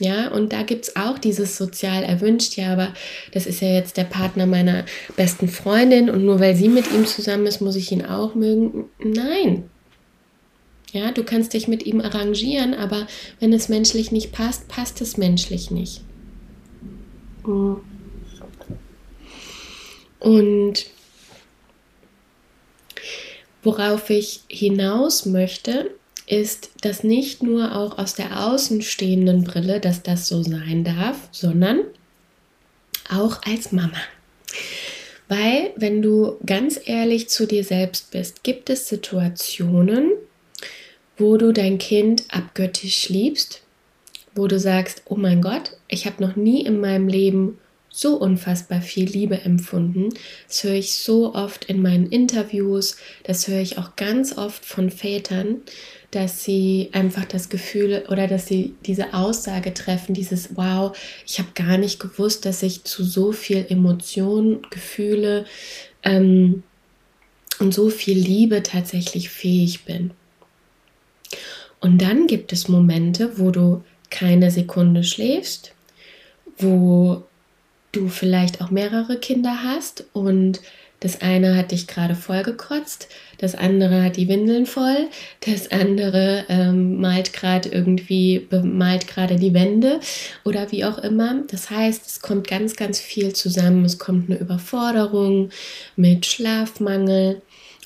Ja, 0.00 0.28
und 0.28 0.54
da 0.54 0.62
gibt 0.62 0.86
es 0.86 0.96
auch 0.96 1.18
dieses 1.18 1.58
sozial 1.58 2.02
erwünscht, 2.02 2.56
ja, 2.56 2.72
aber 2.72 2.94
das 3.32 3.44
ist 3.46 3.60
ja 3.60 3.68
jetzt 3.68 3.98
der 3.98 4.04
Partner 4.04 4.46
meiner 4.46 4.86
besten 5.14 5.46
Freundin 5.46 6.08
und 6.08 6.24
nur 6.24 6.40
weil 6.40 6.56
sie 6.56 6.70
mit 6.70 6.90
ihm 6.90 7.04
zusammen 7.04 7.46
ist, 7.46 7.60
muss 7.60 7.76
ich 7.76 7.92
ihn 7.92 8.06
auch 8.06 8.34
mögen. 8.34 8.86
Nein, 8.98 9.68
ja, 10.92 11.12
du 11.12 11.22
kannst 11.22 11.52
dich 11.52 11.68
mit 11.68 11.84
ihm 11.84 12.00
arrangieren, 12.00 12.74
aber 12.74 13.06
wenn 13.38 13.52
es 13.52 13.68
menschlich 13.68 14.10
nicht 14.10 14.32
passt, 14.32 14.68
passt 14.68 15.00
es 15.00 15.16
menschlich 15.16 15.70
nicht. 15.70 16.00
Und 20.18 20.86
worauf 23.62 24.10
ich 24.10 24.40
hinaus 24.48 25.26
möchte, 25.26 25.94
ist, 26.30 26.70
dass 26.80 27.02
nicht 27.02 27.42
nur 27.42 27.76
auch 27.76 27.98
aus 27.98 28.14
der 28.14 28.46
außenstehenden 28.46 29.44
Brille, 29.44 29.80
dass 29.80 30.02
das 30.02 30.28
so 30.28 30.42
sein 30.42 30.84
darf, 30.84 31.28
sondern 31.32 31.80
auch 33.08 33.42
als 33.42 33.72
Mama. 33.72 33.98
Weil, 35.28 35.72
wenn 35.76 36.02
du 36.02 36.36
ganz 36.46 36.80
ehrlich 36.84 37.28
zu 37.28 37.46
dir 37.46 37.64
selbst 37.64 38.10
bist, 38.10 38.44
gibt 38.44 38.70
es 38.70 38.88
Situationen, 38.88 40.12
wo 41.18 41.36
du 41.36 41.52
dein 41.52 41.78
Kind 41.78 42.24
abgöttisch 42.30 43.08
liebst, 43.08 43.62
wo 44.34 44.46
du 44.46 44.58
sagst, 44.58 45.02
oh 45.06 45.16
mein 45.16 45.42
Gott, 45.42 45.76
ich 45.88 46.06
habe 46.06 46.22
noch 46.22 46.36
nie 46.36 46.64
in 46.64 46.80
meinem 46.80 47.08
Leben 47.08 47.58
so 47.90 48.16
unfassbar 48.16 48.80
viel 48.80 49.08
Liebe 49.08 49.40
empfunden. 49.40 50.10
Das 50.46 50.62
höre 50.62 50.74
ich 50.74 50.94
so 50.94 51.34
oft 51.34 51.64
in 51.64 51.82
meinen 51.82 52.06
Interviews, 52.06 52.96
das 53.24 53.48
höre 53.48 53.60
ich 53.60 53.78
auch 53.78 53.96
ganz 53.96 54.38
oft 54.38 54.64
von 54.64 54.90
Vätern, 54.90 55.62
dass 56.12 56.44
sie 56.44 56.90
einfach 56.92 57.24
das 57.24 57.48
Gefühl 57.48 58.04
oder 58.08 58.26
dass 58.26 58.46
sie 58.46 58.74
diese 58.86 59.14
Aussage 59.14 59.74
treffen, 59.74 60.14
dieses 60.14 60.56
Wow, 60.56 60.96
ich 61.26 61.38
habe 61.38 61.50
gar 61.54 61.78
nicht 61.78 62.00
gewusst, 62.00 62.46
dass 62.46 62.62
ich 62.62 62.84
zu 62.84 63.04
so 63.04 63.32
viel 63.32 63.66
Emotionen, 63.68 64.62
Gefühle 64.70 65.44
ähm, 66.02 66.62
und 67.58 67.74
so 67.74 67.90
viel 67.90 68.18
Liebe 68.18 68.62
tatsächlich 68.62 69.30
fähig 69.30 69.84
bin. 69.84 70.12
Und 71.80 72.02
dann 72.02 72.26
gibt 72.26 72.52
es 72.52 72.68
Momente, 72.68 73.38
wo 73.38 73.50
du 73.50 73.82
keine 74.10 74.50
Sekunde 74.50 75.04
schläfst, 75.04 75.72
wo 76.58 77.24
du 77.92 78.08
vielleicht 78.08 78.60
auch 78.60 78.70
mehrere 78.70 79.18
Kinder 79.18 79.62
hast 79.62 80.04
und 80.12 80.60
das 81.00 81.22
eine 81.22 81.56
hat 81.56 81.72
dich 81.72 81.86
gerade 81.86 82.14
vollgekotzt, 82.14 83.08
das 83.38 83.54
andere 83.54 84.04
hat 84.04 84.18
die 84.18 84.28
Windeln 84.28 84.66
voll, 84.66 85.08
das 85.46 85.72
andere 85.72 86.44
ähm, 86.50 87.00
malt 87.00 87.32
gerade 87.32 87.70
irgendwie, 87.70 88.38
bemalt 88.38 89.06
gerade 89.06 89.36
die 89.36 89.54
Wände 89.54 90.00
oder 90.44 90.70
wie 90.72 90.84
auch 90.84 90.98
immer. 90.98 91.42
Das 91.48 91.70
heißt, 91.70 92.06
es 92.06 92.20
kommt 92.20 92.46
ganz, 92.46 92.76
ganz 92.76 93.00
viel 93.00 93.32
zusammen. 93.32 93.86
Es 93.86 93.98
kommt 93.98 94.28
eine 94.28 94.38
Überforderung 94.38 95.48
mit 95.96 96.26
Schlafmangel, 96.26 97.40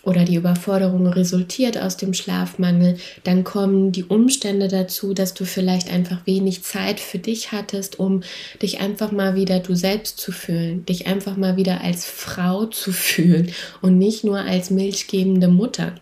oder 0.05 0.25
die 0.25 0.37
Überforderung 0.37 1.07
resultiert 1.07 1.79
aus 1.79 1.97
dem 1.97 2.15
Schlafmangel, 2.15 2.97
dann 3.25 3.45
kommen 3.45 3.93
die 3.93 4.05
Umstände 4.05 4.69
dazu, 4.69 5.15
dass 5.15 5.35
du 5.35 5.45
vielleicht 5.45 5.91
einfach 5.91 6.27
wenig 6.27 6.63
Zeit 6.63 7.01
für 7.01 7.19
dich 7.19 7.53
hattest, 7.53 7.99
um 7.99 8.23
dich 8.61 8.81
einfach 8.81 9.13
mal 9.13 9.35
wieder 9.35 9.61
du 9.61 9.75
selbst 9.75 10.19
zu 10.19 10.33
fühlen, 10.33 10.85
dich 10.87 11.07
einfach 11.07 11.37
mal 11.37 11.57
wieder 11.57 11.81
als 11.81 12.05
Frau 12.05 12.67
zu 12.67 12.93
fühlen 12.93 13.53
und 13.81 13.99
nicht 13.99 14.25
nur 14.25 14.39
als 14.39 14.71
milchgebende 14.71 15.49
Mutter 15.49 15.95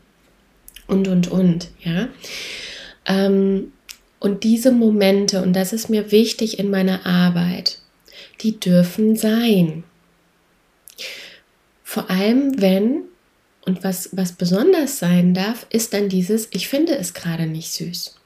und 0.87 1.09
und 1.09 1.31
und, 1.31 1.69
ja. 1.81 2.09
Ähm, 3.07 3.73
und 4.21 4.45
diese 4.45 4.71
Momente, 4.71 5.43
und 5.43 5.53
das 5.55 5.73
ist 5.73 5.89
mir 5.89 6.13
wichtig 6.13 6.59
in 6.59 6.71
meiner 6.71 7.07
Arbeit, 7.07 7.79
die 8.41 8.59
dürfen 8.59 9.17
sein. 9.17 9.85
Vor 11.83 12.09
allem, 12.09 12.61
wenn 12.61 13.03
und 13.65 13.85
was, 13.85 14.11
was 14.13 14.33
besonders 14.33 14.99
sein 14.99 15.35
darf, 15.35 15.67
ist 15.71 15.95
dann 15.95 16.09
dieses, 16.09 16.49
ich 16.51 16.69
finde 16.69 16.97
es 16.97 17.15
gerade 17.15 17.47
nicht 17.47 17.73
süß. 17.73 18.17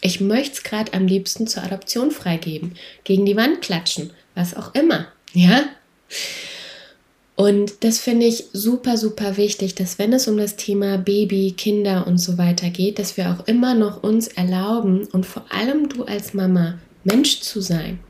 Ich 0.00 0.20
möchte 0.20 0.54
es 0.54 0.62
gerade 0.64 0.94
am 0.94 1.06
liebsten 1.06 1.46
zur 1.46 1.62
Adoption 1.62 2.10
freigeben, 2.10 2.74
gegen 3.04 3.24
die 3.24 3.36
Wand 3.36 3.62
klatschen, 3.62 4.12
was 4.34 4.56
auch 4.56 4.74
immer, 4.74 5.06
ja? 5.32 5.64
Und 7.34 7.84
das 7.84 7.98
finde 7.98 8.26
ich 8.26 8.44
super, 8.52 8.96
super 8.96 9.36
wichtig, 9.36 9.74
dass 9.74 9.98
wenn 9.98 10.12
es 10.12 10.28
um 10.28 10.36
das 10.36 10.56
Thema 10.56 10.98
Baby, 10.98 11.54
Kinder 11.56 12.06
und 12.06 12.18
so 12.18 12.36
weiter 12.36 12.68
geht, 12.68 12.98
dass 12.98 13.16
wir 13.16 13.30
auch 13.30 13.46
immer 13.46 13.74
noch 13.74 14.02
uns 14.02 14.28
erlauben 14.28 15.06
und 15.06 15.24
vor 15.24 15.46
allem 15.50 15.88
du 15.88 16.04
als 16.04 16.34
Mama 16.34 16.78
Mensch 17.04 17.40
zu 17.40 17.60
sein. 17.60 18.00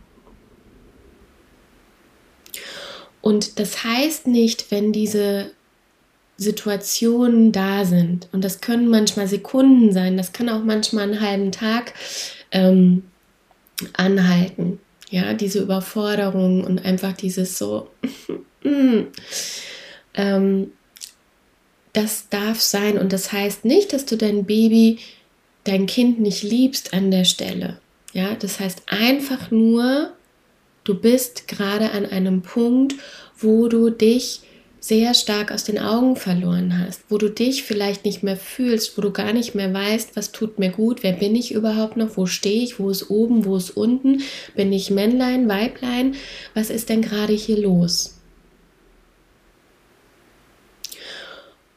Und 3.21 3.61
das 3.61 3.85
heißt 3.85 4.27
nicht, 4.27 4.71
wenn 4.71 4.93
diese 4.93 5.53
Situationen 6.37 7.53
da 7.53 7.85
sind, 7.85 8.29
und 8.33 8.43
das 8.43 8.61
können 8.61 8.89
manchmal 8.89 9.29
Sekunden 9.29 9.93
sein, 9.93 10.17
das 10.17 10.33
kann 10.33 10.49
auch 10.49 10.65
manchmal 10.65 11.05
einen 11.05 11.21
halben 11.21 11.53
Tag 11.53 11.95
ähm, 12.51 13.05
anhalten, 13.95 14.79
ja, 15.11 15.35
diese 15.35 15.61
Überforderung 15.61 16.65
und 16.65 16.85
einfach 16.85 17.13
dieses 17.13 17.59
so, 17.59 17.91
mm, 18.65 19.03
ähm, 20.15 20.73
das 21.93 22.29
darf 22.31 22.61
sein. 22.61 22.99
Und 22.99 23.13
das 23.13 23.33
heißt 23.33 23.65
nicht, 23.65 23.93
dass 23.93 24.07
du 24.07 24.17
dein 24.17 24.45
Baby, 24.45 24.99
dein 25.65 25.87
Kind 25.87 26.21
nicht 26.21 26.43
liebst 26.43 26.95
an 26.95 27.11
der 27.11 27.25
Stelle. 27.25 27.79
Ja, 28.13 28.35
das 28.35 28.61
heißt 28.61 28.83
einfach 28.87 29.51
nur, 29.51 30.13
du 30.85 30.95
bist 30.95 31.49
gerade 31.49 31.93
an 31.93 32.07
einem 32.07 32.43
Punkt, 32.43 32.95
wo 33.39 33.69
du 33.69 33.91
dich 33.91 34.41
sehr 34.83 35.15
stark 35.15 35.53
aus 35.53 35.63
den 35.63 35.79
Augen 35.79 36.17
verloren 36.17 36.77
hast, 36.77 37.05
wo 37.09 37.17
du 37.17 37.31
dich 37.31 37.63
vielleicht 37.63 38.05
nicht 38.05 38.25
mehr 38.25 38.37
fühlst, 38.37 38.99
wo 38.99 39.03
du 39.03 39.13
gar 39.13 39.33
nicht 39.33 39.55
mehr 39.55 39.73
weißt, 39.73 40.17
was 40.17 40.33
tut 40.33 40.59
mir 40.59 40.71
gut, 40.71 41.05
wer 41.05 41.13
bin 41.13 41.37
ich 41.37 41.53
überhaupt 41.53 41.97
noch, 41.97 42.17
wo 42.17 42.27
stehe 42.27 42.65
ich, 42.65 42.81
wo 42.81 42.91
ist 42.91 43.09
oben, 43.09 43.45
wo 43.45 43.57
ist 43.57 43.71
unten, 43.71 44.23
bin 44.57 44.73
ich 44.73 44.91
Männlein, 44.91 45.49
Weiblein, 45.49 46.17
was 46.55 46.69
ist 46.69 46.89
denn 46.89 47.01
gerade 47.01 47.33
hier 47.33 47.59
los? 47.59 48.19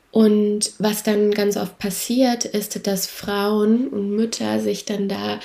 Und 0.10 0.72
was 0.80 1.04
dann 1.04 1.30
ganz 1.32 1.58
oft 1.58 1.78
passiert, 1.78 2.46
ist, 2.46 2.88
dass 2.88 3.06
Frauen 3.06 3.88
und 3.88 4.16
Mütter 4.16 4.60
sich 4.62 4.86
dann 4.86 5.08
da 5.10 5.40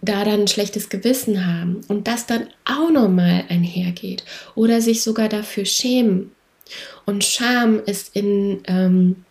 da 0.00 0.24
dann 0.24 0.42
ein 0.42 0.48
schlechtes 0.48 0.90
Gewissen 0.90 1.44
haben 1.44 1.80
und 1.88 2.06
das 2.06 2.26
dann 2.26 2.48
auch 2.64 2.90
nochmal 2.90 3.44
einhergeht 3.48 4.22
oder 4.54 4.80
sich 4.80 5.02
sogar 5.02 5.28
dafür 5.28 5.64
schämen. 5.64 6.30
Und 7.06 7.24
Scham 7.24 7.82
ist 7.84 8.14
in 8.14 8.60
ähm, 8.64 9.24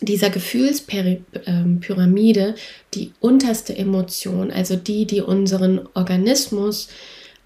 dieser 0.00 0.30
Gefühlspyramide 0.30 2.54
die 2.94 3.12
unterste 3.20 3.76
Emotion, 3.76 4.50
also 4.50 4.76
die, 4.76 5.04
die 5.06 5.20
unseren 5.20 5.86
Organismus 5.94 6.88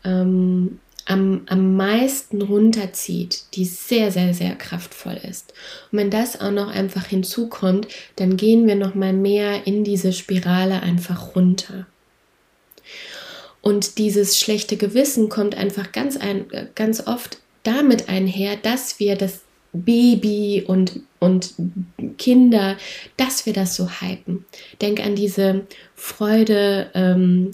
ähm, 0.04 0.78
am, 1.06 1.42
am 1.46 1.76
meisten 1.76 2.42
runterzieht, 2.42 3.44
die 3.54 3.64
sehr, 3.64 4.12
sehr, 4.12 4.34
sehr 4.34 4.54
kraftvoll 4.54 5.18
ist. 5.28 5.52
Und 5.90 5.98
wenn 5.98 6.10
das 6.10 6.40
auch 6.40 6.52
noch 6.52 6.68
einfach 6.68 7.06
hinzukommt, 7.06 7.88
dann 8.16 8.36
gehen 8.36 8.66
wir 8.66 8.76
noch 8.76 8.94
mal 8.94 9.12
mehr 9.12 9.66
in 9.66 9.84
diese 9.84 10.12
Spirale 10.12 10.82
einfach 10.82 11.34
runter. 11.34 11.86
Und 13.60 13.98
dieses 13.98 14.38
schlechte 14.38 14.76
Gewissen 14.76 15.28
kommt 15.28 15.56
einfach 15.56 15.92
ganz, 15.92 16.16
ein, 16.16 16.46
ganz 16.74 17.06
oft 17.06 17.38
damit 17.62 18.09
einher, 18.09 18.57
dass 18.57 18.99
wir 18.99 19.16
das 19.16 19.42
Baby 19.73 20.64
und, 20.66 21.00
und 21.19 21.54
Kinder, 22.19 22.76
dass 23.16 23.47
wir 23.47 23.52
das 23.52 23.75
so 23.75 23.88
hypen. 23.88 24.45
Denk 24.81 25.00
an 25.04 25.16
diese 25.16 25.66
Freude, 25.95 26.90
ähm, 26.95 27.52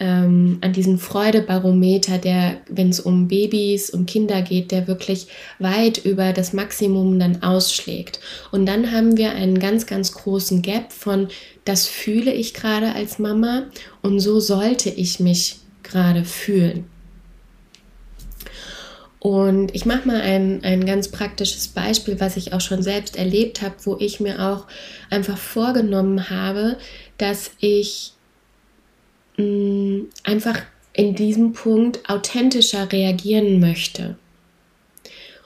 ähm, 0.00 0.58
an 0.60 0.72
diesen 0.72 0.98
Freudebarometer, 0.98 2.18
der, 2.18 2.58
wenn 2.68 2.88
es 2.88 2.98
um 2.98 3.28
Babys 3.28 3.90
und 3.90 4.06
Kinder 4.06 4.42
geht, 4.42 4.72
der 4.72 4.88
wirklich 4.88 5.28
weit 5.58 6.04
über 6.04 6.32
das 6.32 6.52
Maximum 6.52 7.18
dann 7.18 7.42
ausschlägt. 7.42 8.20
Und 8.50 8.66
dann 8.66 8.90
haben 8.90 9.16
wir 9.16 9.32
einen 9.32 9.58
ganz, 9.58 9.86
ganz 9.86 10.12
großen 10.12 10.62
Gap 10.62 10.92
von, 10.92 11.28
das 11.64 11.86
fühle 11.86 12.32
ich 12.32 12.54
gerade 12.54 12.92
als 12.94 13.18
Mama 13.18 13.64
und 14.02 14.18
so 14.18 14.40
sollte 14.40 14.90
ich 14.90 15.20
mich 15.20 15.56
gerade 15.82 16.24
fühlen. 16.24 16.86
Und 19.24 19.74
ich 19.74 19.86
mache 19.86 20.06
mal 20.06 20.20
ein, 20.20 20.62
ein 20.64 20.84
ganz 20.84 21.08
praktisches 21.08 21.68
Beispiel, 21.68 22.20
was 22.20 22.36
ich 22.36 22.52
auch 22.52 22.60
schon 22.60 22.82
selbst 22.82 23.16
erlebt 23.16 23.62
habe, 23.62 23.74
wo 23.84 23.96
ich 23.98 24.20
mir 24.20 24.38
auch 24.38 24.66
einfach 25.08 25.38
vorgenommen 25.38 26.28
habe, 26.28 26.76
dass 27.16 27.52
ich 27.58 28.12
mh, 29.38 30.08
einfach 30.24 30.60
in 30.92 31.14
diesem 31.14 31.54
Punkt 31.54 32.06
authentischer 32.06 32.92
reagieren 32.92 33.60
möchte. 33.60 34.16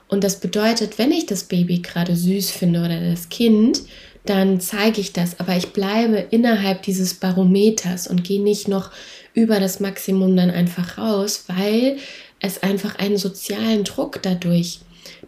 Und 0.08 0.24
das 0.24 0.40
bedeutet, 0.40 0.98
wenn 0.98 1.12
ich 1.12 1.26
das 1.26 1.44
Baby 1.44 1.78
gerade 1.78 2.16
süß 2.16 2.50
finde 2.50 2.80
oder 2.80 3.00
das 3.00 3.28
Kind, 3.28 3.82
dann 4.24 4.60
zeige 4.60 5.00
ich 5.00 5.12
das, 5.12 5.38
aber 5.38 5.56
ich 5.56 5.68
bleibe 5.68 6.16
innerhalb 6.30 6.82
dieses 6.82 7.14
Barometers 7.14 8.08
und 8.08 8.24
gehe 8.24 8.42
nicht 8.42 8.66
noch 8.66 8.90
über 9.34 9.60
das 9.60 9.78
Maximum 9.78 10.36
dann 10.36 10.50
einfach 10.50 10.98
raus, 10.98 11.44
weil 11.46 11.98
es 12.40 12.62
einfach 12.62 12.96
einen 12.98 13.18
sozialen 13.18 13.84
Druck 13.84 14.20
dadurch 14.22 14.80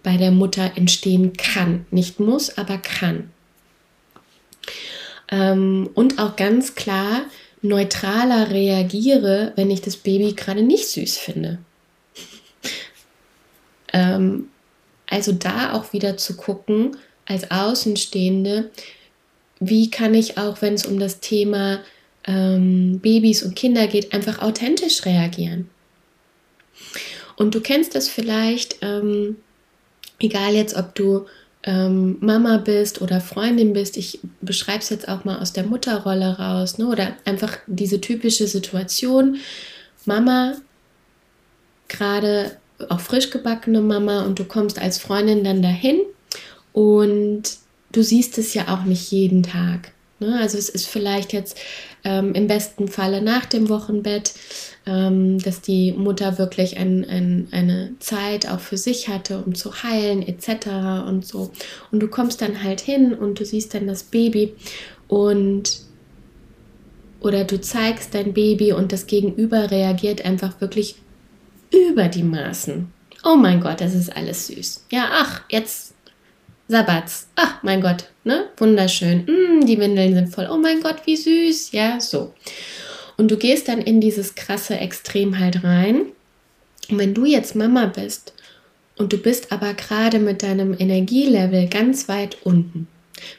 bei 0.02 0.16
der 0.16 0.30
Mutter 0.30 0.72
entstehen 0.76 1.32
kann. 1.32 1.86
Nicht 1.90 2.20
muss, 2.20 2.56
aber 2.56 2.78
kann. 2.78 3.30
Ähm, 5.30 5.90
und 5.94 6.18
auch 6.18 6.36
ganz 6.36 6.74
klar, 6.74 7.22
neutraler 7.62 8.50
reagiere, 8.50 9.52
wenn 9.56 9.70
ich 9.70 9.80
das 9.80 9.96
Baby 9.96 10.32
gerade 10.32 10.62
nicht 10.62 10.88
süß 10.88 11.18
finde. 11.18 11.58
ähm, 13.92 14.48
also 15.08 15.32
da 15.32 15.72
auch 15.74 15.92
wieder 15.92 16.16
zu 16.16 16.36
gucken, 16.36 16.96
als 17.26 17.50
Außenstehende, 17.50 18.70
wie 19.60 19.90
kann 19.90 20.14
ich 20.14 20.38
auch, 20.38 20.62
wenn 20.62 20.74
es 20.74 20.86
um 20.86 20.98
das 20.98 21.20
Thema 21.20 21.80
ähm, 22.26 22.98
Babys 23.00 23.42
und 23.42 23.54
Kinder 23.54 23.86
geht, 23.86 24.12
einfach 24.12 24.40
authentisch 24.40 25.04
reagieren. 25.04 25.68
Und 27.36 27.54
du 27.54 27.60
kennst 27.60 27.94
das 27.94 28.08
vielleicht, 28.08 28.76
ähm, 28.82 29.36
egal 30.18 30.54
jetzt, 30.54 30.76
ob 30.76 30.94
du 30.94 31.26
ähm, 31.62 32.16
Mama 32.20 32.58
bist 32.58 33.02
oder 33.02 33.20
Freundin 33.20 33.72
bist, 33.72 33.96
ich 33.96 34.20
beschreibe 34.40 34.80
es 34.80 34.90
jetzt 34.90 35.08
auch 35.08 35.24
mal 35.24 35.38
aus 35.38 35.52
der 35.52 35.64
Mutterrolle 35.64 36.38
raus, 36.38 36.78
ne? 36.78 36.86
oder 36.86 37.16
einfach 37.24 37.58
diese 37.66 38.00
typische 38.00 38.46
Situation, 38.46 39.38
Mama, 40.06 40.54
gerade 41.88 42.56
auch 42.88 43.00
frisch 43.00 43.30
gebackene 43.30 43.82
Mama 43.82 44.24
und 44.24 44.38
du 44.38 44.44
kommst 44.44 44.80
als 44.80 44.98
Freundin 44.98 45.44
dann 45.44 45.60
dahin 45.60 46.00
und 46.72 47.42
du 47.92 48.02
siehst 48.02 48.38
es 48.38 48.54
ja 48.54 48.68
auch 48.68 48.84
nicht 48.84 49.10
jeden 49.10 49.42
Tag. 49.42 49.92
Ne? 50.20 50.38
Also 50.38 50.58
es 50.58 50.68
ist 50.68 50.86
vielleicht 50.86 51.32
jetzt 51.32 51.58
ähm, 52.04 52.34
im 52.34 52.46
besten 52.46 52.88
Falle 52.88 53.22
nach 53.22 53.46
dem 53.46 53.68
Wochenbett, 53.68 54.32
ähm, 54.86 55.38
dass 55.38 55.60
die 55.60 55.92
Mutter 55.92 56.38
wirklich 56.38 56.76
ein, 56.76 57.04
ein, 57.08 57.48
eine 57.50 57.94
Zeit 57.98 58.48
auch 58.48 58.60
für 58.60 58.76
sich 58.76 59.08
hatte, 59.08 59.42
um 59.44 59.54
zu 59.54 59.82
heilen 59.82 60.22
etc. 60.22 61.06
und 61.08 61.26
so. 61.26 61.50
Und 61.90 62.00
du 62.00 62.08
kommst 62.08 62.40
dann 62.42 62.62
halt 62.62 62.80
hin 62.80 63.14
und 63.14 63.40
du 63.40 63.44
siehst 63.44 63.74
dann 63.74 63.86
das 63.86 64.04
Baby 64.04 64.54
und 65.08 65.80
oder 67.20 67.44
du 67.44 67.60
zeigst 67.60 68.14
dein 68.14 68.32
Baby 68.32 68.72
und 68.72 68.92
das 68.92 69.06
Gegenüber 69.06 69.70
reagiert 69.70 70.24
einfach 70.24 70.60
wirklich 70.60 70.96
über 71.70 72.08
die 72.08 72.22
Maßen. 72.22 72.90
Oh 73.22 73.36
mein 73.36 73.60
Gott, 73.60 73.80
das 73.80 73.94
ist 73.94 74.14
alles 74.16 74.46
süß. 74.46 74.86
Ja, 74.90 75.10
ach, 75.12 75.42
jetzt 75.50 75.89
Sabbats. 76.70 77.26
Ach, 77.34 77.64
mein 77.64 77.80
Gott, 77.80 78.04
ne? 78.22 78.48
Wunderschön. 78.56 79.24
Mm, 79.26 79.66
die 79.66 79.80
Windeln 79.80 80.14
sind 80.14 80.32
voll. 80.32 80.48
Oh 80.48 80.56
mein 80.56 80.80
Gott, 80.80 80.98
wie 81.04 81.16
süß. 81.16 81.72
Ja, 81.72 81.98
so. 81.98 82.32
Und 83.16 83.32
du 83.32 83.36
gehst 83.36 83.66
dann 83.66 83.80
in 83.80 84.00
dieses 84.00 84.36
krasse 84.36 84.76
Extrem 84.76 85.40
halt 85.40 85.64
rein. 85.64 86.06
Und 86.88 86.98
wenn 86.98 87.12
du 87.12 87.24
jetzt 87.24 87.56
Mama 87.56 87.86
bist 87.86 88.34
und 88.96 89.12
du 89.12 89.18
bist 89.18 89.50
aber 89.50 89.74
gerade 89.74 90.20
mit 90.20 90.44
deinem 90.44 90.76
Energielevel 90.78 91.66
ganz 91.66 92.08
weit 92.08 92.36
unten, 92.44 92.86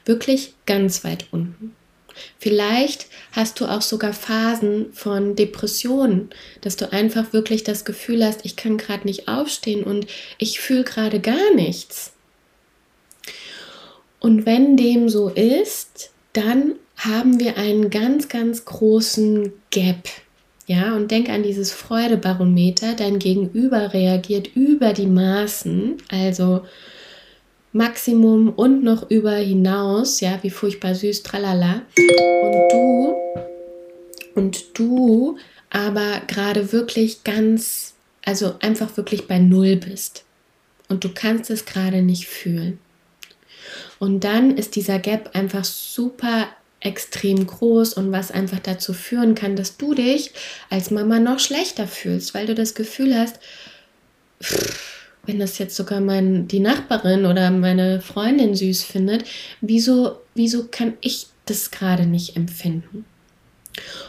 wirklich 0.03 0.53
ganz 0.65 1.05
weit 1.05 1.27
unten. 1.31 1.73
Vielleicht 2.37 3.07
hast 3.31 3.61
du 3.61 3.65
auch 3.65 3.81
sogar 3.81 4.11
Phasen 4.11 4.91
von 4.91 5.37
Depressionen, 5.37 6.31
dass 6.59 6.75
du 6.75 6.91
einfach 6.91 7.31
wirklich 7.31 7.63
das 7.63 7.85
Gefühl 7.85 8.25
hast, 8.25 8.43
ich 8.43 8.57
kann 8.57 8.77
gerade 8.77 9.07
nicht 9.07 9.29
aufstehen 9.29 9.85
und 9.85 10.05
ich 10.37 10.59
fühle 10.59 10.83
gerade 10.83 11.21
gar 11.21 11.55
nichts. 11.55 12.10
Und 14.21 14.45
wenn 14.45 14.77
dem 14.77 15.09
so 15.09 15.29
ist, 15.29 16.11
dann 16.33 16.75
haben 16.95 17.39
wir 17.39 17.57
einen 17.57 17.89
ganz, 17.89 18.29
ganz 18.29 18.63
großen 18.65 19.51
Gap. 19.71 20.07
Ja, 20.67 20.95
und 20.95 21.09
denk 21.09 21.27
an 21.27 21.41
dieses 21.41 21.71
Freudebarometer. 21.71 22.93
Dein 22.93 23.17
Gegenüber 23.17 23.93
reagiert 23.93 24.55
über 24.55 24.93
die 24.93 25.07
Maßen, 25.07 25.97
also 26.09 26.61
Maximum 27.73 28.49
und 28.49 28.83
noch 28.83 29.09
über 29.09 29.33
hinaus, 29.33 30.21
ja, 30.21 30.37
wie 30.43 30.51
furchtbar 30.51 30.93
süß, 30.93 31.23
tralala. 31.23 31.81
Und 31.97 32.71
du, 32.71 33.15
und 34.35 34.65
du 34.77 35.37
aber 35.71 36.21
gerade 36.27 36.71
wirklich 36.71 37.23
ganz, 37.23 37.95
also 38.23 38.53
einfach 38.59 38.95
wirklich 38.97 39.27
bei 39.27 39.39
Null 39.39 39.77
bist. 39.77 40.25
und 40.89 41.05
du 41.05 41.09
kannst 41.13 41.49
es 41.49 41.65
gerade 41.65 42.01
nicht 42.01 42.27
fühlen. 42.27 42.77
Und 44.01 44.23
dann 44.23 44.57
ist 44.57 44.75
dieser 44.75 44.97
Gap 44.97 45.35
einfach 45.35 45.63
super 45.63 46.47
extrem 46.79 47.45
groß 47.45 47.93
und 47.93 48.11
was 48.11 48.31
einfach 48.31 48.57
dazu 48.57 48.93
führen 48.93 49.35
kann, 49.35 49.55
dass 49.55 49.77
du 49.77 49.93
dich 49.93 50.31
als 50.71 50.89
Mama 50.89 51.19
noch 51.19 51.37
schlechter 51.37 51.85
fühlst, 51.85 52.33
weil 52.33 52.47
du 52.47 52.55
das 52.55 52.73
Gefühl 52.73 53.15
hast, 53.15 53.39
wenn 55.27 55.37
das 55.37 55.59
jetzt 55.59 55.75
sogar 55.75 56.01
mein, 56.01 56.47
die 56.47 56.61
Nachbarin 56.61 57.27
oder 57.27 57.51
meine 57.51 58.01
Freundin 58.01 58.55
süß 58.55 58.85
findet, 58.85 59.23
wieso, 59.61 60.17
wieso 60.33 60.63
kann 60.63 60.95
ich 61.01 61.27
das 61.45 61.69
gerade 61.69 62.07
nicht 62.07 62.35
empfinden? 62.35 63.05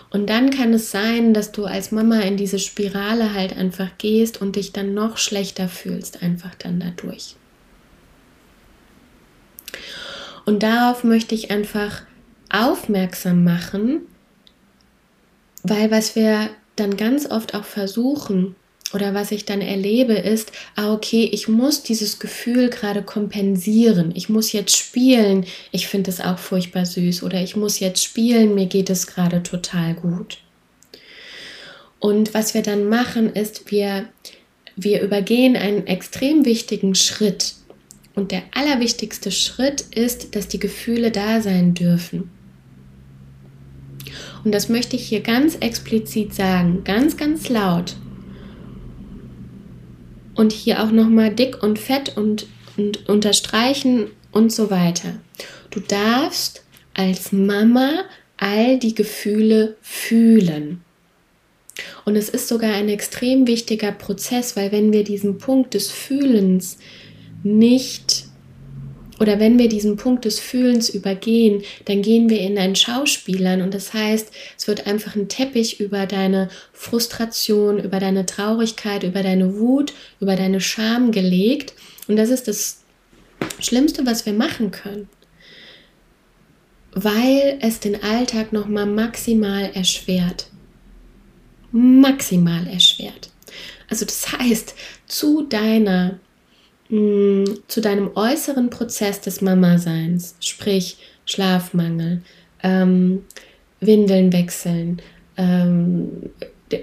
Und 0.08 0.30
dann 0.30 0.48
kann 0.48 0.72
es 0.72 0.90
sein, 0.90 1.34
dass 1.34 1.52
du 1.52 1.66
als 1.66 1.92
Mama 1.92 2.20
in 2.20 2.38
diese 2.38 2.58
Spirale 2.58 3.34
halt 3.34 3.54
einfach 3.58 3.90
gehst 3.98 4.40
und 4.40 4.56
dich 4.56 4.72
dann 4.72 4.94
noch 4.94 5.18
schlechter 5.18 5.68
fühlst, 5.68 6.22
einfach 6.22 6.54
dann 6.54 6.80
dadurch. 6.80 7.36
Und 10.44 10.62
darauf 10.62 11.04
möchte 11.04 11.34
ich 11.34 11.50
einfach 11.50 12.02
aufmerksam 12.50 13.44
machen, 13.44 14.02
weil 15.62 15.90
was 15.90 16.16
wir 16.16 16.50
dann 16.76 16.96
ganz 16.96 17.30
oft 17.30 17.54
auch 17.54 17.64
versuchen 17.64 18.56
oder 18.92 19.14
was 19.14 19.30
ich 19.30 19.44
dann 19.44 19.60
erlebe 19.60 20.14
ist, 20.14 20.52
ah 20.74 20.92
okay, 20.92 21.28
ich 21.32 21.48
muss 21.48 21.82
dieses 21.82 22.18
Gefühl 22.18 22.68
gerade 22.68 23.02
kompensieren. 23.02 24.12
Ich 24.14 24.28
muss 24.28 24.52
jetzt 24.52 24.76
spielen. 24.76 25.46
Ich 25.70 25.86
finde 25.86 26.10
es 26.10 26.20
auch 26.20 26.38
furchtbar 26.38 26.84
süß 26.84 27.22
oder 27.22 27.40
ich 27.40 27.56
muss 27.56 27.80
jetzt 27.80 28.02
spielen, 28.02 28.54
mir 28.54 28.66
geht 28.66 28.90
es 28.90 29.06
gerade 29.06 29.42
total 29.42 29.94
gut. 29.94 30.38
Und 32.00 32.34
was 32.34 32.52
wir 32.52 32.62
dann 32.62 32.88
machen 32.88 33.32
ist, 33.32 33.70
wir 33.70 34.08
wir 34.76 35.02
übergehen 35.02 35.56
einen 35.56 35.86
extrem 35.86 36.44
wichtigen 36.44 36.94
Schritt. 36.94 37.54
Und 38.14 38.30
der 38.30 38.42
allerwichtigste 38.52 39.30
Schritt 39.30 39.82
ist, 39.94 40.36
dass 40.36 40.48
die 40.48 40.58
Gefühle 40.58 41.10
da 41.10 41.40
sein 41.40 41.74
dürfen. 41.74 42.30
Und 44.44 44.52
das 44.52 44.68
möchte 44.68 44.96
ich 44.96 45.06
hier 45.06 45.20
ganz 45.20 45.56
explizit 45.56 46.34
sagen, 46.34 46.82
ganz, 46.84 47.16
ganz 47.16 47.48
laut. 47.48 47.96
Und 50.34 50.52
hier 50.52 50.82
auch 50.82 50.90
nochmal 50.90 51.34
dick 51.34 51.62
und 51.62 51.78
fett 51.78 52.16
und, 52.16 52.46
und 52.76 53.08
unterstreichen 53.08 54.08
und 54.32 54.52
so 54.52 54.70
weiter. 54.70 55.14
Du 55.70 55.80
darfst 55.80 56.64
als 56.94 57.32
Mama 57.32 58.04
all 58.36 58.78
die 58.78 58.94
Gefühle 58.94 59.76
fühlen. 59.80 60.82
Und 62.04 62.16
es 62.16 62.28
ist 62.28 62.48
sogar 62.48 62.74
ein 62.74 62.88
extrem 62.88 63.46
wichtiger 63.46 63.92
Prozess, 63.92 64.56
weil 64.56 64.72
wenn 64.72 64.92
wir 64.92 65.04
diesen 65.04 65.38
Punkt 65.38 65.74
des 65.74 65.90
Fühlens 65.90 66.78
nicht 67.42 68.26
oder 69.22 69.38
wenn 69.38 69.56
wir 69.56 69.68
diesen 69.68 69.96
Punkt 69.96 70.24
des 70.24 70.40
Fühlens 70.40 70.88
übergehen, 70.88 71.62
dann 71.84 72.02
gehen 72.02 72.28
wir 72.28 72.40
in 72.40 72.58
ein 72.58 72.74
Schauspielern 72.74 73.62
und 73.62 73.72
das 73.72 73.94
heißt, 73.94 74.32
es 74.58 74.66
wird 74.66 74.88
einfach 74.88 75.14
ein 75.14 75.28
Teppich 75.28 75.78
über 75.78 76.06
deine 76.06 76.48
Frustration, 76.72 77.78
über 77.78 78.00
deine 78.00 78.26
Traurigkeit, 78.26 79.04
über 79.04 79.22
deine 79.22 79.58
Wut, 79.58 79.92
über 80.20 80.34
deine 80.34 80.60
Scham 80.60 81.12
gelegt 81.12 81.72
und 82.08 82.16
das 82.16 82.30
ist 82.30 82.48
das 82.48 82.82
Schlimmste, 83.60 84.04
was 84.06 84.26
wir 84.26 84.32
machen 84.32 84.72
können, 84.72 85.08
weil 86.92 87.58
es 87.60 87.78
den 87.78 88.02
Alltag 88.02 88.52
noch 88.52 88.66
mal 88.66 88.86
maximal 88.86 89.70
erschwert. 89.72 90.48
Maximal 91.70 92.66
erschwert. 92.66 93.30
Also 93.88 94.04
das 94.04 94.32
heißt, 94.32 94.74
zu 95.06 95.42
deiner 95.42 96.18
mh, 96.92 97.44
zu 97.66 97.80
deinem 97.80 98.10
äußeren 98.14 98.70
Prozess 98.70 99.20
des 99.20 99.40
Mama-Seins, 99.40 100.36
sprich 100.40 100.98
Schlafmangel, 101.24 102.22
ähm, 102.62 103.24
Windeln 103.80 104.32
wechseln, 104.32 105.02
ähm, 105.36 106.30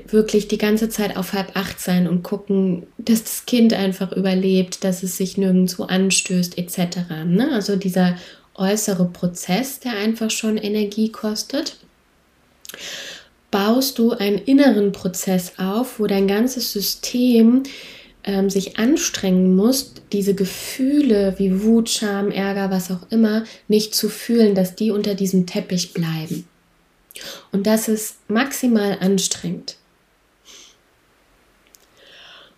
wirklich 0.07 0.47
die 0.47 0.57
ganze 0.57 0.89
Zeit 0.89 1.17
auf 1.17 1.33
halb 1.33 1.55
acht 1.55 1.79
sein 1.79 2.07
und 2.07 2.23
gucken, 2.23 2.85
dass 2.97 3.23
das 3.23 3.45
Kind 3.45 3.73
einfach 3.73 4.11
überlebt, 4.11 4.83
dass 4.83 5.01
es 5.03 5.17
sich 5.17 5.37
nirgendwo 5.37 5.83
anstößt, 5.83 6.57
etc. 6.57 6.97
Ne? 7.25 7.49
Also 7.53 7.75
dieser 7.75 8.15
äußere 8.55 9.05
Prozess, 9.05 9.79
der 9.79 9.93
einfach 9.93 10.29
schon 10.29 10.57
Energie 10.57 11.11
kostet, 11.11 11.77
baust 13.49 13.97
du 13.97 14.11
einen 14.11 14.37
inneren 14.37 14.91
Prozess 14.91 15.53
auf, 15.57 15.99
wo 15.99 16.05
dein 16.05 16.27
ganzes 16.27 16.71
System 16.71 17.63
ähm, 18.23 18.49
sich 18.49 18.77
anstrengen 18.77 19.55
muss, 19.55 19.93
diese 20.11 20.35
Gefühle 20.35 21.35
wie 21.37 21.63
Wut, 21.63 21.89
Scham, 21.89 22.31
Ärger, 22.31 22.69
was 22.69 22.91
auch 22.91 23.09
immer, 23.09 23.43
nicht 23.67 23.95
zu 23.95 24.09
fühlen, 24.09 24.55
dass 24.55 24.75
die 24.75 24.91
unter 24.91 25.15
diesem 25.15 25.45
Teppich 25.45 25.93
bleiben. 25.93 26.47
Und 27.51 27.67
das 27.67 27.87
ist 27.87 28.17
maximal 28.27 28.97
anstrengend. 28.99 29.77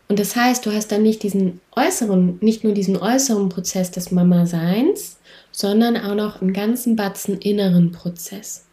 Und 0.08 0.20
das 0.20 0.36
heißt, 0.36 0.66
du 0.66 0.74
hast 0.74 0.92
dann 0.92 1.04
nicht 1.04 1.24
diesen 1.24 1.62
äußeren, 1.74 2.38
nicht 2.42 2.66
nur 2.66 2.74
diesen 2.74 2.98
äußeren 2.98 3.48
Prozess 3.48 3.92
des 3.92 4.12
Mama-Seins, 4.12 5.18
sondern 5.54 5.96
auch 5.96 6.16
noch 6.16 6.42
einen 6.42 6.52
ganzen 6.52 6.98
Batzen 6.98 7.38
inneren 7.38 7.94
Prozess. 7.94 8.66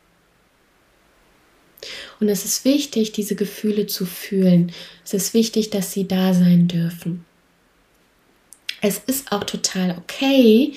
Und 2.20 2.28
es 2.28 2.44
ist 2.44 2.64
wichtig, 2.64 3.12
diese 3.12 3.36
Gefühle 3.36 3.86
zu 3.86 4.06
fühlen. 4.06 4.72
Es 5.04 5.14
ist 5.14 5.34
wichtig, 5.34 5.70
dass 5.70 5.92
sie 5.92 6.08
da 6.08 6.34
sein 6.34 6.68
dürfen. 6.68 7.24
Es 8.80 8.98
ist 9.06 9.32
auch 9.32 9.44
total 9.44 9.96
okay, 9.98 10.72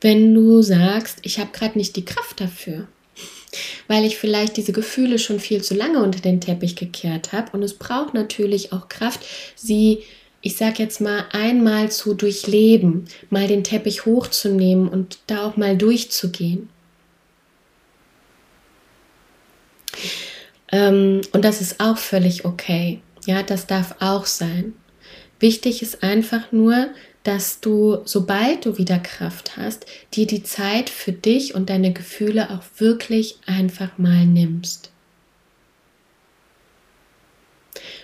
wenn 0.00 0.34
du 0.34 0.62
sagst, 0.62 1.18
ich 1.22 1.38
habe 1.38 1.50
gerade 1.52 1.78
nicht 1.78 1.96
die 1.96 2.04
Kraft 2.04 2.40
dafür, 2.40 2.88
weil 3.88 4.04
ich 4.04 4.18
vielleicht 4.18 4.56
diese 4.56 4.72
Gefühle 4.72 5.18
schon 5.18 5.40
viel 5.40 5.62
zu 5.62 5.74
lange 5.74 6.02
unter 6.02 6.20
den 6.20 6.40
Teppich 6.40 6.76
gekehrt 6.76 7.32
habe. 7.32 7.52
Und 7.52 7.62
es 7.62 7.74
braucht 7.74 8.14
natürlich 8.14 8.72
auch 8.72 8.88
Kraft, 8.88 9.20
sie, 9.54 10.02
ich 10.40 10.56
sage 10.56 10.82
jetzt 10.82 11.00
mal, 11.00 11.24
einmal 11.32 11.90
zu 11.90 12.14
durchleben, 12.14 13.06
mal 13.30 13.46
den 13.46 13.64
Teppich 13.64 14.04
hochzunehmen 14.04 14.88
und 14.88 15.18
da 15.26 15.46
auch 15.46 15.56
mal 15.56 15.76
durchzugehen. 15.76 16.68
Ähm, 20.63 20.63
und 20.74 21.44
das 21.44 21.60
ist 21.60 21.80
auch 21.80 21.98
völlig 21.98 22.44
okay. 22.44 23.00
Ja, 23.26 23.42
das 23.42 23.66
darf 23.66 23.96
auch 24.00 24.26
sein. 24.26 24.74
Wichtig 25.40 25.82
ist 25.82 26.02
einfach 26.02 26.52
nur, 26.52 26.88
dass 27.22 27.60
du, 27.60 27.98
sobald 28.04 28.66
du 28.66 28.78
wieder 28.78 28.98
Kraft 28.98 29.56
hast, 29.56 29.86
dir 30.14 30.26
die 30.26 30.42
Zeit 30.42 30.90
für 30.90 31.12
dich 31.12 31.54
und 31.54 31.70
deine 31.70 31.92
Gefühle 31.92 32.50
auch 32.50 32.62
wirklich 32.78 33.38
einfach 33.46 33.98
mal 33.98 34.26
nimmst. 34.26 34.90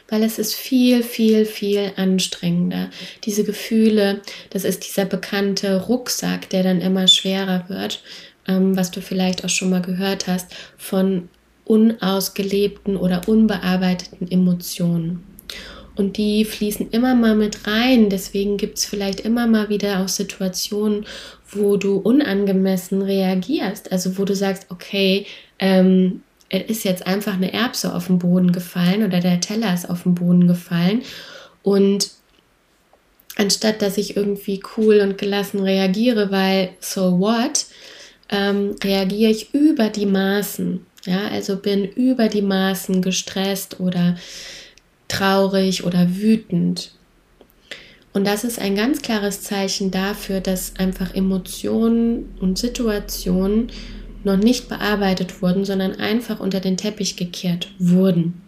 Weil 0.09 0.23
es 0.23 0.39
ist 0.39 0.55
viel, 0.55 1.03
viel, 1.03 1.45
viel 1.45 1.93
anstrengender. 1.97 2.91
Diese 3.25 3.45
Gefühle, 3.45 4.23
das 4.51 4.65
ist 4.65 4.87
dieser 4.89 5.05
bekannte 5.05 5.83
Rucksack, 5.83 6.49
der 6.51 6.63
dann 6.63 6.81
immer 6.81 7.07
schwerer 7.07 7.67
wird, 7.69 8.03
ähm, 8.49 8.77
was 8.77 8.91
du 8.91 9.01
vielleicht 9.01 9.45
auch 9.45 9.51
schon 9.51 9.71
mal 9.71 9.83
gehört 9.83 10.27
hast, 10.27 10.53
von 10.77 11.29
unausgelebten 11.71 12.97
oder 12.97 13.29
unbearbeiteten 13.29 14.29
Emotionen. 14.29 15.23
Und 15.95 16.17
die 16.17 16.45
fließen 16.45 16.91
immer 16.91 17.15
mal 17.15 17.37
mit 17.37 17.69
rein. 17.69 18.11
Deswegen 18.11 18.57
gibt 18.57 18.79
es 18.79 18.87
vielleicht 18.87 19.21
immer 19.21 19.47
mal 19.47 19.69
wieder 19.69 20.01
auch 20.01 20.09
Situationen, 20.09 21.07
wo 21.53 21.77
du 21.77 21.97
unangemessen 21.97 23.03
reagierst. 23.03 23.93
Also 23.93 24.19
wo 24.19 24.25
du 24.25 24.35
sagst, 24.35 24.67
okay, 24.71 25.27
ähm, 25.61 26.23
es 26.49 26.65
ist 26.69 26.85
jetzt 26.85 27.07
einfach 27.07 27.35
eine 27.35 27.53
Erbse 27.53 27.95
auf 27.95 28.09
den 28.09 28.19
Boden 28.19 28.51
gefallen 28.51 29.05
oder 29.05 29.21
der 29.21 29.41
Teller 29.41 29.73
ist 29.73 29.89
auf 29.89 30.03
den 30.03 30.17
Boden 30.17 30.49
gefallen. 30.49 31.03
Und 31.63 32.11
anstatt 33.37 33.81
dass 33.81 33.97
ich 33.97 34.17
irgendwie 34.17 34.61
cool 34.77 34.99
und 35.01 35.19
gelassen 35.19 35.61
reagiere, 35.61 36.33
weil 36.33 36.71
so 36.81 37.21
what, 37.21 37.67
ähm, 38.29 38.75
reagiere 38.83 39.31
ich 39.31 39.55
über 39.55 39.89
die 39.89 40.07
Maßen. 40.07 40.87
Ja, 41.11 41.27
also 41.27 41.57
bin 41.57 41.87
über 41.87 42.29
die 42.29 42.41
Maßen 42.41 43.03
gestresst 43.03 43.81
oder 43.81 44.17
traurig 45.09 45.83
oder 45.83 46.15
wütend. 46.15 46.93
Und 48.13 48.29
das 48.29 48.45
ist 48.45 48.61
ein 48.61 48.77
ganz 48.77 49.03
klares 49.03 49.43
Zeichen 49.43 49.91
dafür, 49.91 50.41
dass 50.41 50.77
einfach 50.77 51.13
Emotionen 51.13 52.33
und 52.39 52.59
Situationen 52.59 53.73
noch 54.23 54.37
nicht 54.37 54.69
bearbeitet 54.69 55.43
wurden, 55.43 55.65
sondern 55.65 55.97
einfach 55.97 56.39
unter 56.39 56.61
den 56.61 56.77
Teppich 56.77 57.17
gekehrt 57.17 57.73
wurden. 57.81 58.41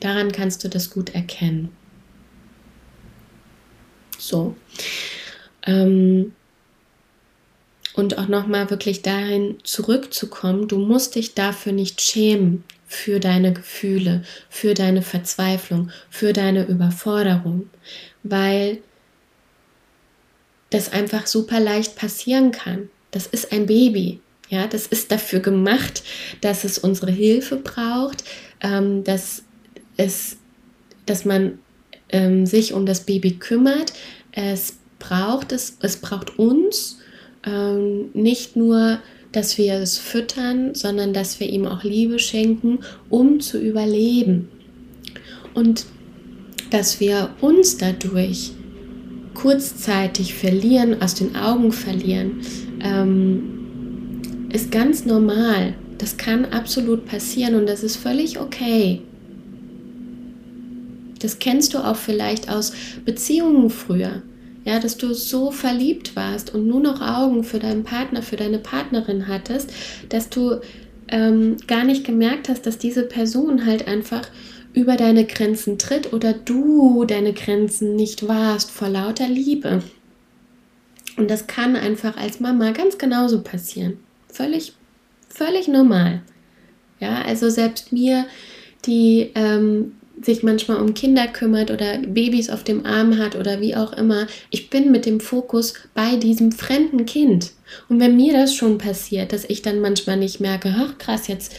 Daran 0.00 0.32
kannst 0.32 0.64
du 0.64 0.68
das 0.68 0.90
gut 0.90 1.14
erkennen. 1.14 1.68
So. 4.18 4.56
Ähm, 5.64 6.32
und 7.94 8.18
auch 8.18 8.28
nochmal 8.28 8.70
wirklich 8.70 9.02
dahin 9.02 9.58
zurückzukommen, 9.64 10.68
du 10.68 10.78
musst 10.78 11.14
dich 11.14 11.34
dafür 11.34 11.72
nicht 11.72 12.00
schämen 12.00 12.64
für 12.86 13.20
deine 13.20 13.52
Gefühle, 13.52 14.22
für 14.48 14.74
deine 14.74 15.02
Verzweiflung, 15.02 15.90
für 16.08 16.32
deine 16.32 16.66
Überforderung, 16.66 17.70
weil 18.22 18.78
das 20.70 20.92
einfach 20.92 21.26
super 21.26 21.60
leicht 21.60 21.96
passieren 21.96 22.52
kann. 22.52 22.88
Das 23.10 23.26
ist 23.26 23.52
ein 23.52 23.66
Baby. 23.66 24.20
Ja, 24.48 24.66
das 24.66 24.86
ist 24.86 25.12
dafür 25.12 25.40
gemacht, 25.40 26.02
dass 26.40 26.64
es 26.64 26.78
unsere 26.78 27.12
Hilfe 27.12 27.56
braucht, 27.56 28.24
ähm, 28.60 29.04
dass 29.04 29.44
es, 29.96 30.38
dass 31.06 31.24
man 31.24 31.58
ähm, 32.08 32.46
sich 32.46 32.72
um 32.72 32.86
das 32.86 33.06
Baby 33.06 33.36
kümmert. 33.36 33.92
Es 34.32 34.78
braucht 34.98 35.52
es, 35.52 35.76
es 35.80 35.96
braucht 35.96 36.38
uns 36.38 36.99
ähm, 37.44 38.10
nicht 38.14 38.56
nur, 38.56 38.98
dass 39.32 39.58
wir 39.58 39.74
es 39.74 39.98
füttern, 39.98 40.74
sondern 40.74 41.12
dass 41.12 41.40
wir 41.40 41.48
ihm 41.48 41.66
auch 41.66 41.84
Liebe 41.84 42.18
schenken, 42.18 42.80
um 43.08 43.40
zu 43.40 43.58
überleben. 43.58 44.48
Und 45.54 45.86
dass 46.70 47.00
wir 47.00 47.30
uns 47.40 47.76
dadurch 47.76 48.52
kurzzeitig 49.34 50.34
verlieren, 50.34 51.00
aus 51.00 51.14
den 51.14 51.36
Augen 51.36 51.72
verlieren, 51.72 52.40
ähm, 52.82 54.20
ist 54.52 54.70
ganz 54.70 55.04
normal. 55.04 55.74
Das 55.98 56.16
kann 56.16 56.46
absolut 56.46 57.06
passieren 57.06 57.54
und 57.54 57.66
das 57.66 57.82
ist 57.82 57.96
völlig 57.96 58.40
okay. 58.40 59.02
Das 61.20 61.38
kennst 61.38 61.74
du 61.74 61.78
auch 61.78 61.96
vielleicht 61.96 62.48
aus 62.48 62.72
Beziehungen 63.04 63.70
früher. 63.70 64.22
Ja, 64.64 64.78
dass 64.78 64.98
du 64.98 65.14
so 65.14 65.50
verliebt 65.50 66.16
warst 66.16 66.54
und 66.54 66.66
nur 66.66 66.80
noch 66.80 67.00
Augen 67.00 67.44
für 67.44 67.58
deinen 67.58 67.82
Partner, 67.82 68.22
für 68.22 68.36
deine 68.36 68.58
Partnerin 68.58 69.26
hattest, 69.26 69.72
dass 70.10 70.28
du 70.28 70.60
ähm, 71.08 71.56
gar 71.66 71.84
nicht 71.84 72.04
gemerkt 72.04 72.48
hast, 72.48 72.66
dass 72.66 72.78
diese 72.78 73.04
Person 73.04 73.64
halt 73.64 73.88
einfach 73.88 74.28
über 74.72 74.96
deine 74.96 75.24
Grenzen 75.24 75.78
tritt 75.78 76.12
oder 76.12 76.32
du 76.32 77.04
deine 77.04 77.32
Grenzen 77.32 77.96
nicht 77.96 78.28
wahrst 78.28 78.70
vor 78.70 78.88
lauter 78.88 79.28
Liebe. 79.28 79.82
Und 81.16 81.28
das 81.28 81.46
kann 81.46 81.74
einfach 81.74 82.16
als 82.16 82.40
Mama 82.40 82.70
ganz 82.70 82.96
genauso 82.96 83.42
passieren. 83.42 83.98
Völlig, 84.28 84.74
völlig 85.28 85.68
normal. 85.68 86.22
Ja, 87.00 87.22
also 87.22 87.50
selbst 87.50 87.92
mir, 87.92 88.26
die 88.86 89.30
ähm, 89.34 89.96
sich 90.22 90.42
manchmal 90.42 90.78
um 90.78 90.94
Kinder 90.94 91.26
kümmert 91.26 91.70
oder 91.70 91.98
Babys 91.98 92.50
auf 92.50 92.64
dem 92.64 92.84
Arm 92.84 93.18
hat 93.18 93.36
oder 93.36 93.60
wie 93.60 93.76
auch 93.76 93.92
immer, 93.92 94.26
ich 94.50 94.70
bin 94.70 94.90
mit 94.90 95.06
dem 95.06 95.20
Fokus 95.20 95.74
bei 95.94 96.16
diesem 96.16 96.52
fremden 96.52 97.06
Kind. 97.06 97.52
Und 97.88 98.00
wenn 98.00 98.16
mir 98.16 98.32
das 98.32 98.54
schon 98.54 98.78
passiert, 98.78 99.32
dass 99.32 99.44
ich 99.44 99.62
dann 99.62 99.80
manchmal 99.80 100.16
nicht 100.16 100.40
merke, 100.40 100.74
ach 100.76 100.98
krass, 100.98 101.28
jetzt 101.28 101.54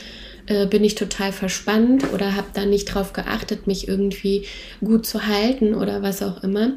äh, 0.47 0.65
bin 0.65 0.83
ich 0.83 0.95
total 0.95 1.31
verspannt 1.31 2.11
oder 2.13 2.35
habe 2.35 2.47
da 2.53 2.65
nicht 2.65 2.85
drauf 2.85 3.13
geachtet, 3.13 3.67
mich 3.67 3.87
irgendwie 3.87 4.45
gut 4.83 5.05
zu 5.05 5.27
halten 5.27 5.73
oder 5.73 6.01
was 6.01 6.21
auch 6.21 6.43
immer, 6.43 6.73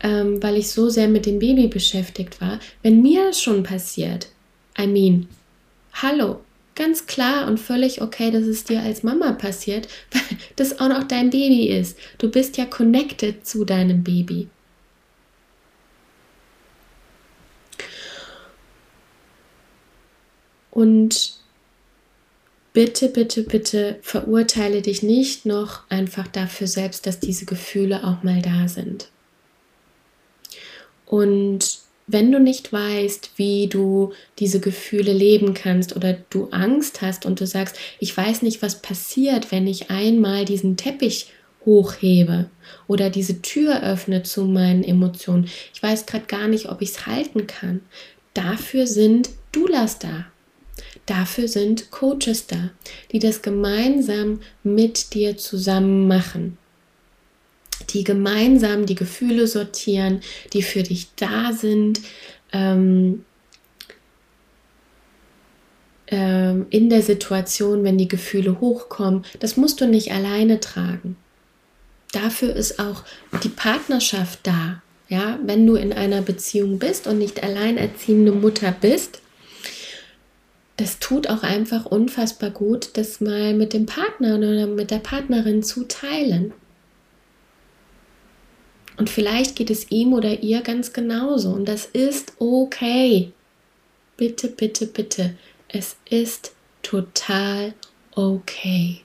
ähm, 0.00 0.42
weil 0.42 0.56
ich 0.56 0.70
so 0.70 0.88
sehr 0.88 1.08
mit 1.08 1.26
dem 1.26 1.38
Baby 1.38 1.66
beschäftigt 1.66 2.40
war. 2.40 2.58
Wenn 2.82 3.02
mir 3.02 3.26
das 3.26 3.40
schon 3.40 3.62
passiert, 3.62 4.28
I 4.78 4.86
mean, 4.86 5.28
hallo, 5.92 6.40
ganz 6.78 7.06
klar 7.06 7.48
und 7.48 7.58
völlig 7.58 8.00
okay, 8.00 8.30
dass 8.30 8.44
es 8.44 8.64
dir 8.64 8.80
als 8.80 9.02
Mama 9.02 9.32
passiert, 9.32 9.88
weil 10.12 10.38
das 10.56 10.80
auch 10.80 10.88
noch 10.88 11.04
dein 11.04 11.30
Baby 11.30 11.68
ist. 11.68 11.98
Du 12.18 12.30
bist 12.30 12.56
ja 12.56 12.64
connected 12.64 13.46
zu 13.46 13.64
deinem 13.64 14.04
Baby. 14.04 14.48
Und 20.70 21.32
bitte, 22.72 23.08
bitte, 23.08 23.42
bitte 23.42 23.98
verurteile 24.02 24.80
dich 24.80 25.02
nicht 25.02 25.44
noch 25.44 25.82
einfach 25.88 26.28
dafür 26.28 26.68
selbst, 26.68 27.04
dass 27.06 27.18
diese 27.18 27.44
Gefühle 27.44 28.04
auch 28.04 28.22
mal 28.22 28.40
da 28.40 28.68
sind. 28.68 29.08
Und 31.04 31.87
wenn 32.08 32.32
du 32.32 32.40
nicht 32.40 32.72
weißt, 32.72 33.32
wie 33.36 33.68
du 33.68 34.12
diese 34.38 34.60
Gefühle 34.60 35.12
leben 35.12 35.54
kannst 35.54 35.94
oder 35.94 36.14
du 36.30 36.48
Angst 36.50 37.02
hast 37.02 37.26
und 37.26 37.40
du 37.40 37.46
sagst, 37.46 37.76
ich 38.00 38.16
weiß 38.16 38.42
nicht, 38.42 38.62
was 38.62 38.80
passiert, 38.80 39.52
wenn 39.52 39.66
ich 39.66 39.90
einmal 39.90 40.46
diesen 40.46 40.76
Teppich 40.76 41.30
hochhebe 41.66 42.48
oder 42.86 43.10
diese 43.10 43.42
Tür 43.42 43.82
öffne 43.82 44.22
zu 44.22 44.46
meinen 44.46 44.82
Emotionen, 44.82 45.48
ich 45.74 45.82
weiß 45.82 46.06
gerade 46.06 46.24
gar 46.26 46.48
nicht, 46.48 46.70
ob 46.70 46.80
ich 46.80 46.90
es 46.90 47.06
halten 47.06 47.46
kann. 47.46 47.82
Dafür 48.32 48.86
sind 48.86 49.28
Doulas 49.52 49.98
da. 49.98 50.26
Dafür 51.04 51.48
sind 51.48 51.90
Coaches 51.90 52.46
da, 52.46 52.70
die 53.12 53.18
das 53.18 53.42
gemeinsam 53.42 54.40
mit 54.62 55.14
dir 55.14 55.36
zusammen 55.36 56.06
machen. 56.08 56.56
Die 57.90 58.04
gemeinsam 58.04 58.86
die 58.86 58.94
Gefühle 58.94 59.46
sortieren, 59.46 60.20
die 60.52 60.62
für 60.62 60.82
dich 60.82 61.08
da 61.16 61.52
sind, 61.52 62.00
ähm, 62.52 63.24
ähm, 66.08 66.66
in 66.70 66.88
der 66.88 67.02
Situation, 67.02 67.84
wenn 67.84 67.98
die 67.98 68.08
Gefühle 68.08 68.60
hochkommen. 68.60 69.24
Das 69.40 69.56
musst 69.56 69.80
du 69.80 69.86
nicht 69.86 70.12
alleine 70.12 70.60
tragen. 70.60 71.16
Dafür 72.12 72.56
ist 72.56 72.78
auch 72.78 73.04
die 73.42 73.50
Partnerschaft 73.50 74.40
da. 74.42 74.82
Ja, 75.08 75.38
wenn 75.44 75.66
du 75.66 75.74
in 75.74 75.92
einer 75.92 76.20
Beziehung 76.20 76.78
bist 76.78 77.06
und 77.06 77.18
nicht 77.18 77.42
alleinerziehende 77.42 78.32
Mutter 78.32 78.74
bist, 78.78 79.20
das 80.76 80.98
tut 80.98 81.28
auch 81.28 81.42
einfach 81.42 81.86
unfassbar 81.86 82.50
gut, 82.50 82.90
das 82.94 83.20
mal 83.20 83.54
mit 83.54 83.72
dem 83.72 83.86
Partner 83.86 84.36
oder 84.36 84.66
mit 84.66 84.90
der 84.90 84.98
Partnerin 84.98 85.62
zu 85.62 85.84
teilen. 85.84 86.52
Und 88.98 89.08
vielleicht 89.08 89.54
geht 89.54 89.70
es 89.70 89.90
ihm 89.90 90.12
oder 90.12 90.42
ihr 90.42 90.60
ganz 90.60 90.92
genauso. 90.92 91.50
Und 91.50 91.66
das 91.66 91.86
ist 91.86 92.32
okay. 92.38 93.32
Bitte, 94.16 94.48
bitte, 94.48 94.86
bitte. 94.86 95.36
Es 95.68 95.96
ist 96.10 96.52
total 96.82 97.74
okay. 98.16 99.02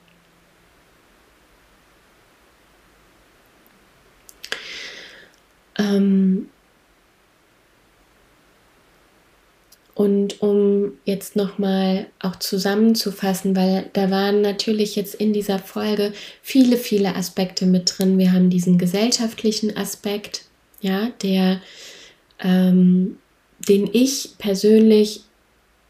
Ähm, 5.78 6.50
Und 9.96 10.42
um 10.42 10.94
jetzt 11.06 11.36
nochmal 11.36 12.08
auch 12.20 12.38
zusammenzufassen, 12.38 13.56
weil 13.56 13.90
da 13.94 14.10
waren 14.10 14.42
natürlich 14.42 14.96
jetzt 14.96 15.14
in 15.14 15.34
dieser 15.34 15.60
Folge 15.60 16.14
viele, 16.42 16.78
viele 16.78 17.16
Aspekte 17.16 17.68
mit 17.68 17.94
drin. 17.98 18.18
Wir 18.18 18.32
haben 18.32 18.50
diesen 18.50 18.80
gesellschaftlichen 18.80 19.78
Aspekt, 19.78 20.46
ja, 20.82 21.10
der, 21.22 21.62
ähm, 22.40 23.18
den 23.70 23.88
ich 23.94 24.32
persönlich 24.40 25.22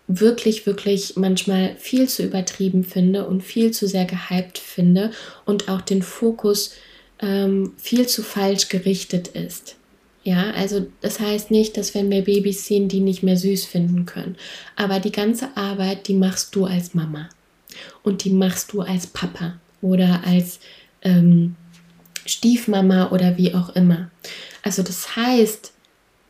wirklich, 0.07 0.65
wirklich 0.65 1.15
manchmal 1.15 1.75
viel 1.77 2.09
zu 2.09 2.23
übertrieben 2.23 2.83
finde 2.83 3.25
und 3.25 3.41
viel 3.41 3.71
zu 3.71 3.87
sehr 3.87 4.05
gehypt 4.05 4.57
finde 4.57 5.11
und 5.45 5.69
auch 5.69 5.79
den 5.79 6.01
Fokus 6.01 6.71
ähm, 7.19 7.73
viel 7.77 8.05
zu 8.07 8.21
falsch 8.21 8.67
gerichtet 8.67 9.29
ist. 9.29 9.77
Ja, 10.23 10.51
also 10.51 10.87
das 11.01 11.19
heißt 11.19 11.51
nicht, 11.51 11.75
dass 11.75 11.93
wenn 11.93 12.09
wir 12.09 12.23
Babys 12.23 12.65
sehen, 12.65 12.87
die 12.87 13.01
nicht 13.01 13.23
mehr 13.23 13.35
süß 13.35 13.65
finden 13.65 14.05
können. 14.05 14.37
Aber 14.77 14.99
die 14.99 15.11
ganze 15.11 15.55
Arbeit, 15.57 16.07
die 16.07 16.13
machst 16.13 16.55
du 16.55 16.65
als 16.65 16.93
Mama. 16.93 17.27
Und 18.03 18.23
die 18.23 18.29
machst 18.29 18.71
du 18.71 18.81
als 18.81 19.07
Papa 19.07 19.59
oder 19.81 20.21
als 20.25 20.59
ähm, 21.01 21.55
Stiefmama 22.25 23.11
oder 23.11 23.37
wie 23.37 23.53
auch 23.53 23.75
immer. 23.75 24.11
Also 24.61 24.81
das 24.81 25.17
heißt, 25.17 25.73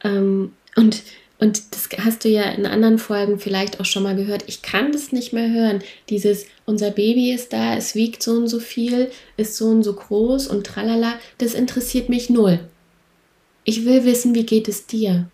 ähm, 0.03 0.53
und, 0.75 1.03
und 1.38 1.62
das 1.71 1.89
hast 2.03 2.25
du 2.25 2.29
ja 2.29 2.43
in 2.51 2.65
anderen 2.65 2.97
Folgen 2.97 3.38
vielleicht 3.38 3.79
auch 3.79 3.86
schon 3.86 4.03
mal 4.03 4.15
gehört, 4.15 4.45
ich 4.47 4.63
kann 4.63 4.91
das 4.91 5.12
nicht 5.12 5.34
mehr 5.34 5.51
hören. 5.51 5.84
Dieses, 6.10 6.47
unser 6.65 6.89
Baby 6.89 7.32
ist 7.32 7.53
da, 7.53 7.75
es 7.75 7.93
wiegt 7.93 8.23
so 8.23 8.32
und 8.32 8.47
so 8.47 8.60
viel, 8.60 9.12
ist 9.38 9.56
so 9.56 9.67
und 9.67 9.84
so 9.84 9.93
groß 9.93 10.47
und 10.47 10.65
tralala, 10.65 11.13
das 11.38 11.53
interessiert 11.53 12.10
mich 12.10 12.32
null. 12.32 12.60
Ich 13.63 13.86
will 13.86 14.04
wissen, 14.06 14.36
wie 14.36 14.45
geht 14.45 14.67
es 14.67 14.88
dir? 14.88 15.30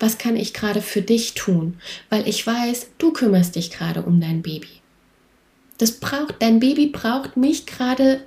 Was 0.00 0.18
kann 0.18 0.36
ich 0.36 0.54
gerade 0.54 0.82
für 0.82 1.02
dich 1.02 1.34
tun? 1.34 1.78
Weil 2.10 2.26
ich 2.28 2.46
weiß, 2.46 2.88
du 2.98 3.12
kümmerst 3.12 3.56
dich 3.56 3.70
gerade 3.70 4.02
um 4.02 4.20
dein 4.20 4.42
Baby. 4.42 4.68
Das 5.78 5.92
braucht, 5.92 6.36
dein 6.40 6.58
Baby 6.58 6.88
braucht 6.88 7.36
mich 7.36 7.66
gerade 7.66 8.22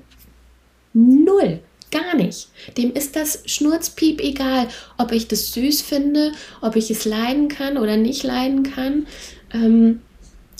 null. 0.94 1.60
Gar 1.92 2.16
nicht. 2.16 2.48
Dem 2.78 2.94
ist 2.94 3.18
das 3.18 3.44
Schnurzpiep 3.46 4.22
egal, 4.22 4.70
ob 4.98 5.12
ich 5.12 5.28
das 5.28 5.52
süß 5.52 5.82
finde, 5.82 6.32
ob 6.62 6.78
ich 6.78 6.90
es 6.90 7.04
leiden 7.04 7.50
kann 7.50 7.78
oder 7.78 7.98
nicht 7.98 8.24
leiden 8.24 8.64
kann. 8.64 9.08
Ähm, 9.54 10.00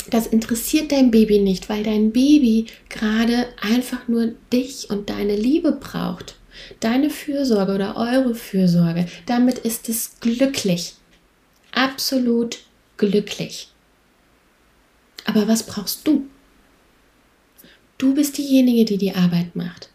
das 0.10 0.28
interessiert 0.28 0.92
dein 0.92 1.10
Baby 1.10 1.40
nicht, 1.40 1.70
weil 1.70 1.84
dein 1.84 2.12
Baby 2.12 2.66
gerade 2.90 3.48
einfach 3.62 4.10
nur 4.10 4.34
dich 4.52 4.90
und 4.90 5.10
deine 5.10 5.38
Liebe 5.38 5.72
braucht 5.72 6.36
deine 6.80 7.10
Fürsorge 7.10 7.76
oder 7.76 7.96
eure 7.96 8.36
Fürsorge, 8.36 9.08
damit 9.26 9.60
ist 9.60 9.90
es 9.90 10.20
glücklich. 10.20 10.96
Absolut 11.72 12.60
glücklich. 12.98 13.70
Aber 15.26 15.48
was 15.48 15.64
brauchst 15.64 16.08
du? 16.08 16.26
Du 17.98 18.16
bist 18.16 18.38
diejenige, 18.38 18.86
die 18.86 18.98
die 18.98 19.14
Arbeit 19.14 19.56
macht. 19.56 19.90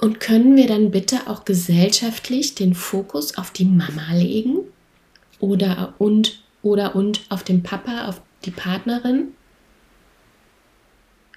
Und 0.00 0.18
können 0.18 0.56
wir 0.56 0.66
dann 0.66 0.90
bitte 0.90 1.26
auch 1.26 1.44
gesellschaftlich 1.44 2.54
den 2.54 2.74
Fokus 2.74 3.36
auf 3.36 3.50
die 3.50 3.66
Mama 3.66 4.14
legen 4.14 4.60
oder 5.38 5.94
und 5.98 6.42
oder 6.62 6.96
und 6.96 7.20
auf 7.28 7.44
den 7.44 7.62
Papa, 7.62 8.08
auf 8.08 8.20
die 8.44 8.50
Partnerin? 8.50 9.34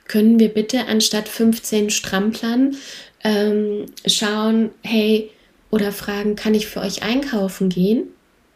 Können 0.06 0.40
wir 0.40 0.50
bitte 0.50 0.86
anstatt 0.88 1.28
15 1.28 1.90
Stramplern 1.90 2.76
ähm, 3.24 3.86
schauen, 4.06 4.72
hey, 4.82 5.32
oder 5.72 5.92
fragen, 5.92 6.36
kann 6.36 6.54
ich 6.54 6.68
für 6.68 6.82
euch 6.82 7.04
einkaufen 7.04 7.70
gehen? 7.70 8.10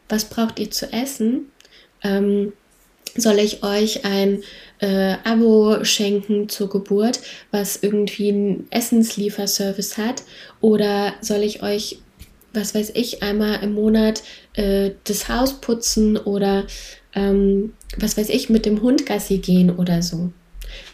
Was 0.10 0.26
braucht 0.26 0.60
ihr 0.60 0.72
zu 0.72 0.92
essen? 0.94 1.52
Ähm, 2.04 2.54
soll 3.16 3.40
ich 3.40 3.64
euch 3.64 4.06
ein 4.06 4.44
äh, 4.80 5.16
Abo 5.24 5.84
schenken 5.84 6.50
zur 6.50 6.70
Geburt, 6.70 7.20
was 7.52 7.78
irgendwie 7.82 8.30
einen 8.30 8.68
Essenslieferservice 8.70 9.98
hat? 9.98 10.24
Oder 10.62 11.14
soll 11.22 11.44
ich 11.44 11.64
euch, 11.64 12.00
was 12.54 12.76
weiß 12.76 12.92
ich, 12.94 13.24
einmal 13.24 13.64
im 13.64 13.74
Monat 13.74 14.22
äh, 14.54 14.92
das 15.06 15.30
Haus 15.30 15.60
putzen 15.60 16.18
oder 16.18 16.68
ähm, 17.16 17.74
was 17.98 18.18
weiß 18.18 18.30
ich, 18.30 18.50
mit 18.50 18.66
dem 18.66 18.82
Hund 18.82 19.06
Gassi 19.06 19.40
gehen 19.40 19.76
oder 19.76 20.04
so? 20.04 20.32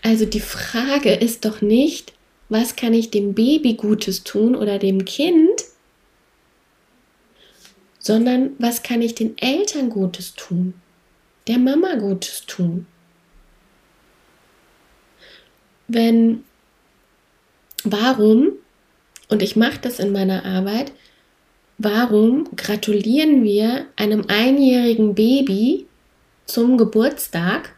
Also 0.02 0.26
die 0.26 0.40
Frage 0.40 1.14
ist 1.14 1.44
doch 1.44 1.62
nicht, 1.62 2.14
was 2.50 2.76
kann 2.76 2.94
ich 2.94 3.12
dem 3.12 3.34
Baby 3.34 3.74
Gutes 3.76 4.24
tun 4.24 4.56
oder 4.56 4.80
dem 4.80 5.06
Kind, 5.06 5.64
sondern 8.00 8.52
was 8.60 8.84
kann 8.84 9.02
ich 9.02 9.16
den 9.16 9.38
Eltern 9.38 9.90
Gutes 9.90 10.36
tun, 10.36 10.74
der 11.48 11.58
Mama 11.58 11.96
Gutes 11.96 12.46
tun. 12.46 12.86
Wenn, 15.88 16.44
warum, 17.84 18.54
und 19.30 19.42
ich 19.42 19.56
mache 19.56 19.80
das 19.82 20.00
in 20.00 20.12
meiner 20.12 20.46
Arbeit, 20.46 20.92
warum 21.78 22.56
gratulieren 22.56 23.44
wir 23.44 23.88
einem 23.96 24.26
einjährigen 24.28 25.16
Baby 25.16 25.88
zum 26.46 26.78
Geburtstag 26.78 27.76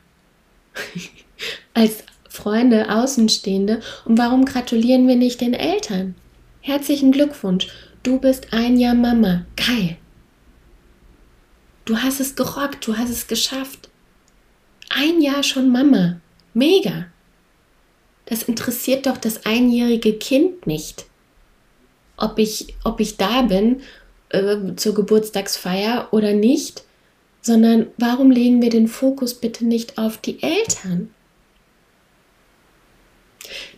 als 1.74 2.04
Freunde, 2.36 2.90
Außenstehende 2.90 3.80
und 4.06 4.18
warum 4.18 4.46
gratulieren 4.46 5.08
wir 5.08 5.16
nicht 5.16 5.42
den 5.42 5.54
Eltern? 5.54 6.16
Herzlichen 6.62 7.12
Glückwunsch, 7.12 7.68
du 8.04 8.20
bist 8.20 8.48
ein 8.52 8.78
Jahr 8.78 8.96
Mama. 8.96 9.46
Geil. 9.56 9.98
Du 11.86 11.98
hast 11.98 12.20
es 12.20 12.36
gerockt, 12.36 12.86
du 12.88 12.98
hast 12.98 13.10
es 13.10 13.28
geschafft. 13.28 13.90
Ein 14.90 15.22
Jahr 15.22 15.44
schon 15.44 15.70
Mama. 15.70 16.20
Mega. 16.54 17.08
Das 18.26 18.44
interessiert 18.44 19.06
doch 19.06 19.18
das 19.18 19.46
einjährige 19.46 20.14
Kind 20.14 20.66
nicht. 20.66 21.06
Ob 22.18 22.40
ich, 22.40 22.76
ob 22.84 23.00
ich 23.00 23.18
da 23.18 23.44
bin 23.44 23.82
äh, 24.30 24.76
zur 24.76 24.96
Geburtstagsfeier 24.96 26.08
oder 26.12 26.34
nicht, 26.34 26.84
sondern 27.42 27.88
warum 27.98 28.32
legen 28.32 28.62
wir 28.62 28.72
den 28.72 28.88
Fokus 28.88 29.36
bitte 29.36 29.66
nicht 29.66 30.00
auf 30.00 30.18
die 30.18 30.42
Eltern? 30.42 31.12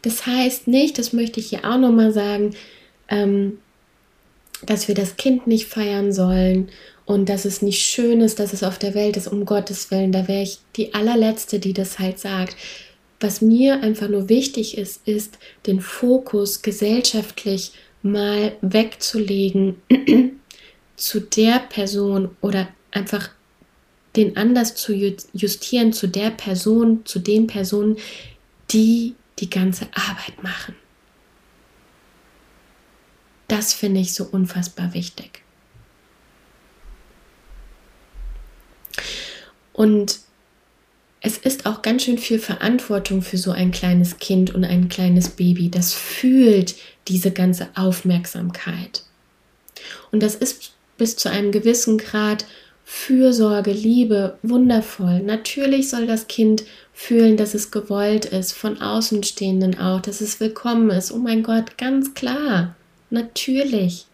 Das 0.01 0.25
heißt 0.25 0.67
nicht, 0.67 0.97
das 0.97 1.13
möchte 1.13 1.39
ich 1.39 1.47
hier 1.47 1.65
auch 1.65 1.77
nochmal 1.77 2.11
sagen, 2.11 2.55
ähm, 3.09 3.59
dass 4.65 4.87
wir 4.87 4.95
das 4.95 5.17
Kind 5.17 5.47
nicht 5.47 5.67
feiern 5.67 6.11
sollen 6.11 6.69
und 7.05 7.29
dass 7.29 7.45
es 7.45 7.61
nicht 7.61 7.85
schön 7.85 8.21
ist, 8.21 8.39
dass 8.39 8.53
es 8.53 8.63
auf 8.63 8.77
der 8.77 8.93
Welt 8.93 9.17
ist, 9.17 9.27
um 9.27 9.45
Gottes 9.45 9.91
Willen. 9.91 10.11
Da 10.11 10.27
wäre 10.27 10.43
ich 10.43 10.59
die 10.75 10.93
allerletzte, 10.93 11.59
die 11.59 11.73
das 11.73 11.99
halt 11.99 12.19
sagt. 12.19 12.55
Was 13.19 13.41
mir 13.41 13.81
einfach 13.81 14.09
nur 14.09 14.29
wichtig 14.29 14.77
ist, 14.77 15.07
ist, 15.07 15.37
den 15.65 15.79
Fokus 15.79 16.61
gesellschaftlich 16.61 17.71
mal 18.03 18.53
wegzulegen 18.61 19.75
zu 20.95 21.21
der 21.21 21.59
Person 21.69 22.29
oder 22.41 22.67
einfach 22.91 23.29
den 24.15 24.35
anders 24.35 24.75
zu 24.75 24.93
justieren 24.93 25.93
zu 25.93 26.07
der 26.07 26.31
Person, 26.31 27.01
zu 27.05 27.19
den 27.19 27.47
Personen, 27.47 27.97
die 28.71 29.13
die 29.39 29.49
ganze 29.49 29.87
Arbeit 29.93 30.41
machen. 30.43 30.75
Das 33.47 33.73
finde 33.73 34.01
ich 34.01 34.13
so 34.13 34.25
unfassbar 34.25 34.93
wichtig. 34.93 35.41
Und 39.73 40.19
es 41.21 41.37
ist 41.37 41.65
auch 41.65 41.81
ganz 41.81 42.03
schön 42.03 42.17
viel 42.17 42.39
Verantwortung 42.39 43.21
für 43.21 43.37
so 43.37 43.51
ein 43.51 43.71
kleines 43.71 44.17
Kind 44.17 44.53
und 44.53 44.63
ein 44.63 44.89
kleines 44.89 45.29
Baby. 45.29 45.69
Das 45.69 45.93
fühlt 45.93 46.75
diese 47.07 47.31
ganze 47.31 47.69
Aufmerksamkeit. 47.75 49.03
Und 50.11 50.23
das 50.23 50.35
ist 50.35 50.73
bis 50.97 51.15
zu 51.15 51.29
einem 51.29 51.51
gewissen 51.51 51.97
Grad 51.97 52.45
Fürsorge, 52.83 53.71
Liebe, 53.71 54.39
wundervoll. 54.43 55.19
Natürlich 55.19 55.89
soll 55.89 56.07
das 56.07 56.27
Kind 56.27 56.63
fühlen, 56.97 57.37
dass 57.37 57.53
es 57.53 57.69
gewollt 57.69 58.25
ist, 58.25 58.53
von 58.53 58.81
Außenstehenden 58.81 59.79
auch, 59.79 60.01
dass 60.01 60.19
es 60.19 60.39
willkommen 60.39 60.89
ist. 60.89 61.11
Oh 61.11 61.19
mein 61.19 61.43
Gott, 61.43 61.77
ganz 61.77 62.15
klar, 62.15 62.75
natürlich. 63.11 64.07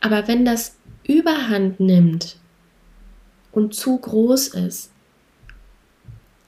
Aber 0.00 0.26
wenn 0.26 0.46
das 0.46 0.76
überhand 1.04 1.80
nimmt 1.80 2.36
und 3.52 3.74
zu 3.74 3.98
groß 3.98 4.48
ist, 4.48 4.90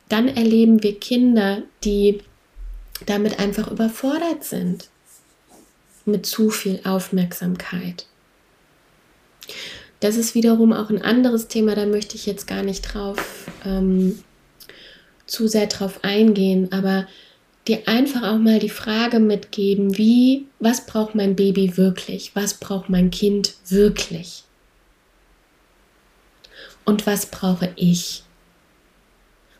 dann 0.09 0.29
erleben 0.29 0.83
wir 0.83 0.99
Kinder, 0.99 1.63
die 1.85 2.23
damit 3.05 3.39
einfach 3.39 3.71
überfordert 3.71 4.45
sind, 4.45 4.89
mit 6.07 6.25
zu 6.25 6.49
viel 6.49 6.81
Aufmerksamkeit. 6.85 8.07
Das 10.01 10.17
ist 10.17 10.35
wiederum 10.35 10.73
auch 10.73 10.89
ein 10.89 11.03
anderes 11.03 11.49
Thema, 11.49 11.75
da 11.75 11.85
möchte 11.85 12.17
ich 12.17 12.25
jetzt 12.25 12.47
gar 12.47 12.63
nicht 12.63 12.81
drauf 12.81 13.51
ähm, 13.67 14.21
zu 15.31 15.49
sehr 15.49 15.67
drauf 15.67 16.01
eingehen, 16.03 16.73
aber 16.73 17.07
dir 17.69 17.87
einfach 17.87 18.23
auch 18.23 18.39
mal 18.39 18.59
die 18.59 18.69
Frage 18.69 19.21
mitgeben, 19.21 19.97
wie, 19.97 20.47
was 20.59 20.87
braucht 20.87 21.15
mein 21.15 21.37
Baby 21.37 21.77
wirklich? 21.77 22.33
Was 22.35 22.55
braucht 22.55 22.89
mein 22.89 23.11
Kind 23.11 23.55
wirklich? 23.69 24.45
Und 26.85 27.07
was 27.07 27.27
brauche 27.27 27.73
ich? 27.77 28.23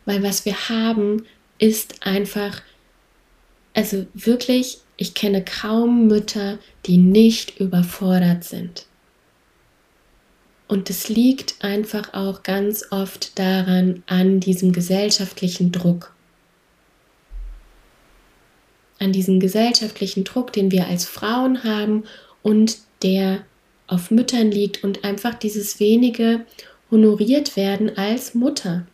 Weil 0.07 0.23
was 0.23 0.45
wir 0.45 0.69
haben, 0.69 1.25
ist 1.59 2.07
einfach, 2.07 2.63
also 3.75 4.07
wirklich, 4.15 4.79
ich 4.97 5.15
kenne 5.15 5.45
kaum 5.45 6.09
Mütter, 6.09 6.59
die 6.87 6.97
nicht 6.97 7.61
überfordert 7.61 8.45
sind. 8.45 8.87
Und 10.71 10.89
es 10.89 11.09
liegt 11.09 11.57
einfach 11.65 12.15
auch 12.15 12.45
ganz 12.45 12.85
oft 12.93 13.37
daran, 13.41 14.05
an 14.07 14.39
diesem 14.39 14.71
gesellschaftlichen 14.71 15.73
Druck. 15.73 16.15
An 19.01 19.11
diesem 19.11 19.41
gesellschaftlichen 19.41 20.23
Druck, 20.23 20.53
den 20.53 20.71
wir 20.71 20.87
als 20.87 21.07
Frauen 21.07 21.65
haben 21.65 22.05
und 22.45 22.79
der 23.03 23.45
auf 23.89 24.13
Müttern 24.13 24.53
liegt 24.53 24.85
und 24.85 25.03
einfach 25.03 25.35
dieses 25.35 25.81
wenige 25.81 26.47
honoriert 26.89 27.57
werden 27.57 27.99
als 27.99 28.37
Mutter. 28.37 28.87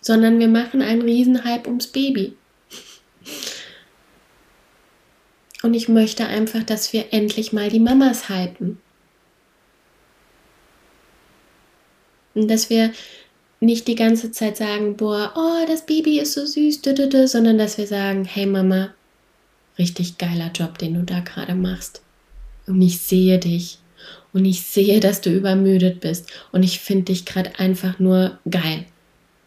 Sondern 0.00 0.40
wir 0.40 0.48
machen 0.48 0.82
einen 0.82 1.02
Riesenhype 1.02 1.68
ums 1.68 1.86
Baby. 1.86 2.32
Und 5.68 5.74
ich 5.74 5.86
möchte 5.86 6.26
einfach, 6.26 6.62
dass 6.62 6.94
wir 6.94 7.12
endlich 7.12 7.52
mal 7.52 7.68
die 7.68 7.78
Mamas 7.78 8.30
hypen. 8.30 8.78
Und 12.34 12.48
dass 12.48 12.70
wir 12.70 12.90
nicht 13.60 13.86
die 13.86 13.94
ganze 13.94 14.30
Zeit 14.32 14.56
sagen, 14.56 14.96
boah, 14.96 15.30
oh, 15.36 15.66
das 15.66 15.84
Baby 15.84 16.20
ist 16.20 16.32
so 16.32 16.46
süß, 16.46 16.80
sondern 17.26 17.58
dass 17.58 17.76
wir 17.76 17.86
sagen, 17.86 18.24
hey 18.24 18.46
Mama, 18.46 18.94
richtig 19.78 20.16
geiler 20.16 20.50
Job, 20.54 20.78
den 20.78 20.94
du 20.94 21.02
da 21.02 21.20
gerade 21.20 21.54
machst. 21.54 22.00
Und 22.66 22.80
ich 22.80 23.02
sehe 23.02 23.38
dich. 23.38 23.76
Und 24.32 24.46
ich 24.46 24.62
sehe, 24.62 25.00
dass 25.00 25.20
du 25.20 25.28
übermüdet 25.28 26.00
bist. 26.00 26.32
Und 26.50 26.62
ich 26.62 26.80
finde 26.80 27.12
dich 27.12 27.26
gerade 27.26 27.58
einfach 27.58 27.98
nur 27.98 28.38
geil. 28.50 28.86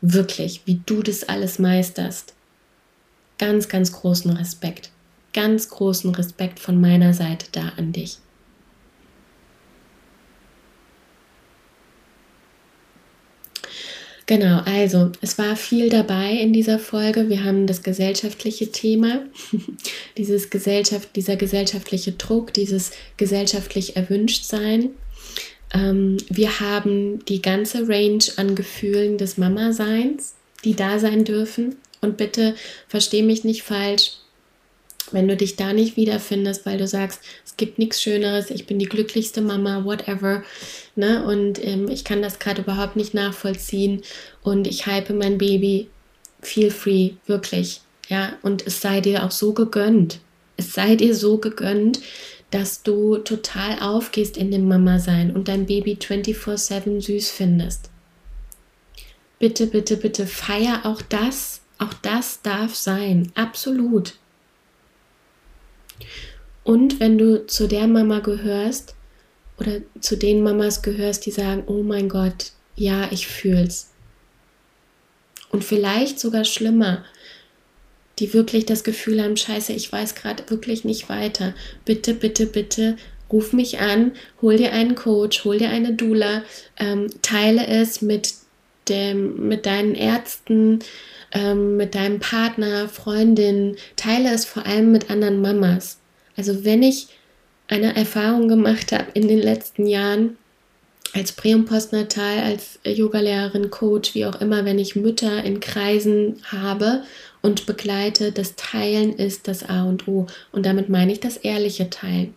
Wirklich, 0.02 0.62
wie 0.66 0.82
du 0.86 1.02
das 1.02 1.24
alles 1.24 1.58
meisterst. 1.58 2.36
Ganz, 3.40 3.70
ganz 3.70 3.92
großen 3.92 4.30
Respekt 4.30 4.91
ganz 5.34 5.70
großen 5.70 6.14
Respekt 6.16 6.60
von 6.60 6.80
meiner 6.80 7.14
Seite 7.14 7.48
da 7.52 7.74
an 7.78 7.92
dich. 7.92 8.18
Genau, 14.32 14.62
also 14.64 15.12
es 15.20 15.38
war 15.38 15.58
viel 15.58 15.90
dabei 15.90 16.32
in 16.32 16.54
dieser 16.54 16.80
Folge. 16.80 17.28
Wir 17.28 17.44
haben 17.44 17.68
das 17.68 17.84
gesellschaftliche 17.84 18.72
Thema, 18.72 19.26
dieses 20.18 20.50
Gesellschaft, 20.50 21.10
dieser 21.18 21.36
gesellschaftliche 21.36 22.14
Druck, 22.14 22.54
dieses 22.54 22.92
gesellschaftlich 23.18 23.98
Erwünschtsein. 23.98 24.92
Ähm, 25.74 26.16
wir 26.30 26.62
haben 26.62 27.26
die 27.26 27.42
ganze 27.42 27.90
Range 27.90 28.24
an 28.38 28.56
Gefühlen 28.56 29.18
des 29.18 29.38
Mama-Seins, 29.38 30.36
die 30.64 30.76
da 30.78 30.98
sein 30.98 31.26
dürfen 31.26 31.76
Und 32.00 32.16
bitte 32.16 32.56
versteh 32.88 33.24
mich 33.24 33.44
nicht 33.44 33.64
falsch, 33.64 34.14
wenn 35.12 35.28
du 35.28 35.36
dich 35.36 35.56
da 35.56 35.74
nicht 35.74 35.98
wiederfindest, 35.98 36.66
weil 36.66 36.78
du 36.78 36.88
sagst, 36.88 37.22
es 37.46 37.58
gibt 37.58 37.80
nichts 37.80 38.02
Schöneres, 38.02 38.50
ich 38.50 38.68
bin 38.68 38.80
die 38.80 38.86
glücklichste 38.86 39.42
Mama, 39.42 39.84
whatever, 39.84 40.44
ne? 40.96 41.24
Und 41.26 41.64
ähm, 41.64 41.90
ich 41.90 42.04
kann 42.04 42.22
das 42.22 42.40
gerade 42.40 42.62
überhaupt 42.62 42.96
nicht 42.96 43.14
nachvollziehen 43.14 44.04
und 44.44 44.68
ich 44.68 44.86
hype 44.86 45.10
mein 45.10 45.38
Baby, 45.38 45.90
feel 46.42 46.72
free, 46.72 47.12
wirklich, 47.26 47.82
ja? 48.08 48.34
Und 48.42 48.66
es 48.66 48.82
sei 48.82 49.02
dir 49.02 49.26
auch 49.26 49.32
so 49.32 49.54
gegönnt, 49.54 50.20
es 50.58 50.74
sei 50.74 50.96
dir 50.96 51.16
so 51.16 51.38
gegönnt, 51.38 52.00
dass 52.52 52.84
du 52.84 53.18
total 53.18 53.80
aufgehst 53.80 54.38
in 54.38 54.52
dem 54.52 54.68
Mama-Sein 54.68 55.34
und 55.34 55.48
dein 55.48 55.66
Baby 55.66 55.98
24-7 56.00 57.02
süß 57.02 57.32
findest. 57.32 57.90
Bitte, 59.40 59.66
bitte, 59.68 59.98
bitte 59.98 60.28
feier 60.28 60.82
auch 60.84 61.02
das. 61.02 61.62
Auch 61.80 61.94
das 62.04 62.44
darf 62.44 62.76
sein. 62.76 63.32
Absolut. 63.34 64.14
Und 66.64 67.00
wenn 67.00 67.18
du 67.18 67.46
zu 67.48 67.68
der 67.68 67.88
Mama 67.88 68.20
gehörst 68.20 68.96
oder 69.60 69.82
zu 70.00 70.16
den 70.16 70.44
Mamas 70.44 70.82
gehörst, 70.82 71.26
die 71.26 71.32
sagen, 71.32 71.64
oh 71.68 71.84
mein 71.84 72.10
Gott, 72.10 72.52
ja, 72.76 73.08
ich 73.12 73.28
fühl's. 73.28 73.92
Und 75.50 75.64
vielleicht 75.64 76.20
sogar 76.20 76.46
schlimmer, 76.46 77.04
die 78.20 78.34
wirklich 78.34 78.66
das 78.66 78.84
Gefühl 78.84 79.22
haben, 79.22 79.38
scheiße, 79.38 79.74
ich 79.74 79.92
weiß 79.92 80.16
gerade 80.16 80.50
wirklich 80.50 80.86
nicht 80.86 81.10
weiter. 81.10 81.54
Bitte, 81.86 82.14
bitte, 82.14 82.46
bitte, 82.46 82.98
ruf 83.32 83.54
mich 83.54 83.80
an, 83.80 84.12
hol 84.42 84.58
dir 84.58 84.74
einen 84.74 84.96
Coach, 84.96 85.44
hol 85.44 85.58
dir 85.58 85.70
eine 85.70 85.94
Doula, 85.94 86.44
ähm, 86.78 87.08
teile 87.22 87.66
es 87.68 88.02
mit, 88.02 88.34
dem, 88.88 89.48
mit 89.48 89.66
deinen 89.66 89.96
Ärzten, 89.96 90.80
ähm, 91.32 91.78
mit 91.78 91.96
deinem 91.96 92.20
Partner, 92.20 92.88
Freundin, 92.90 93.76
teile 93.96 94.34
es 94.34 94.46
vor 94.46 94.66
allem 94.66 94.92
mit 94.92 95.10
anderen 95.10 95.42
Mamas. 95.42 96.00
Also 96.36 96.66
wenn 96.66 96.84
ich 96.84 97.08
eine 97.68 97.96
Erfahrung 97.96 98.48
gemacht 98.48 98.92
habe 98.92 99.08
in 99.14 99.28
den 99.28 99.40
letzten 99.40 99.88
Jahren, 99.88 100.38
als 101.14 101.34
Prä- 101.34 101.56
und 101.56 101.66
Postnatal, 101.66 102.40
als 102.40 102.80
Yogalehrerin, 102.86 103.70
Coach, 103.70 104.16
wie 104.16 104.26
auch 104.26 104.40
immer, 104.40 104.64
wenn 104.66 104.80
ich 104.80 104.96
Mütter 104.96 105.44
in 105.44 105.60
Kreisen 105.60 106.42
habe 106.46 107.04
und 107.42 107.66
begleite, 107.66 108.32
das 108.32 108.56
Teilen 108.56 109.14
ist 109.14 109.48
das 109.48 109.68
A 109.68 109.84
und 109.84 110.08
O. 110.08 110.28
Und 110.52 110.66
damit 110.66 110.90
meine 110.90 111.12
ich 111.12 111.20
das 111.20 111.38
ehrliche 111.38 111.90
Teilen. 111.90 112.34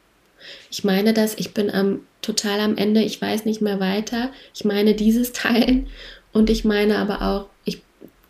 Ich 0.71 0.85
meine 0.85 1.15
das, 1.15 1.35
ich 1.37 1.55
bin 1.55 1.71
am, 1.71 2.01
total 2.21 2.61
am 2.61 2.77
Ende, 2.77 3.03
ich 3.03 3.21
weiß 3.21 3.45
nicht 3.45 3.61
mehr 3.61 3.81
weiter. 3.81 4.31
Ich 4.55 4.65
meine 4.65 4.95
dieses 4.95 5.33
Teilen 5.33 5.87
und 6.33 6.51
ich 6.51 6.65
meine 6.65 6.99
aber 6.99 7.23
auch, 7.23 7.47
ich 7.65 7.83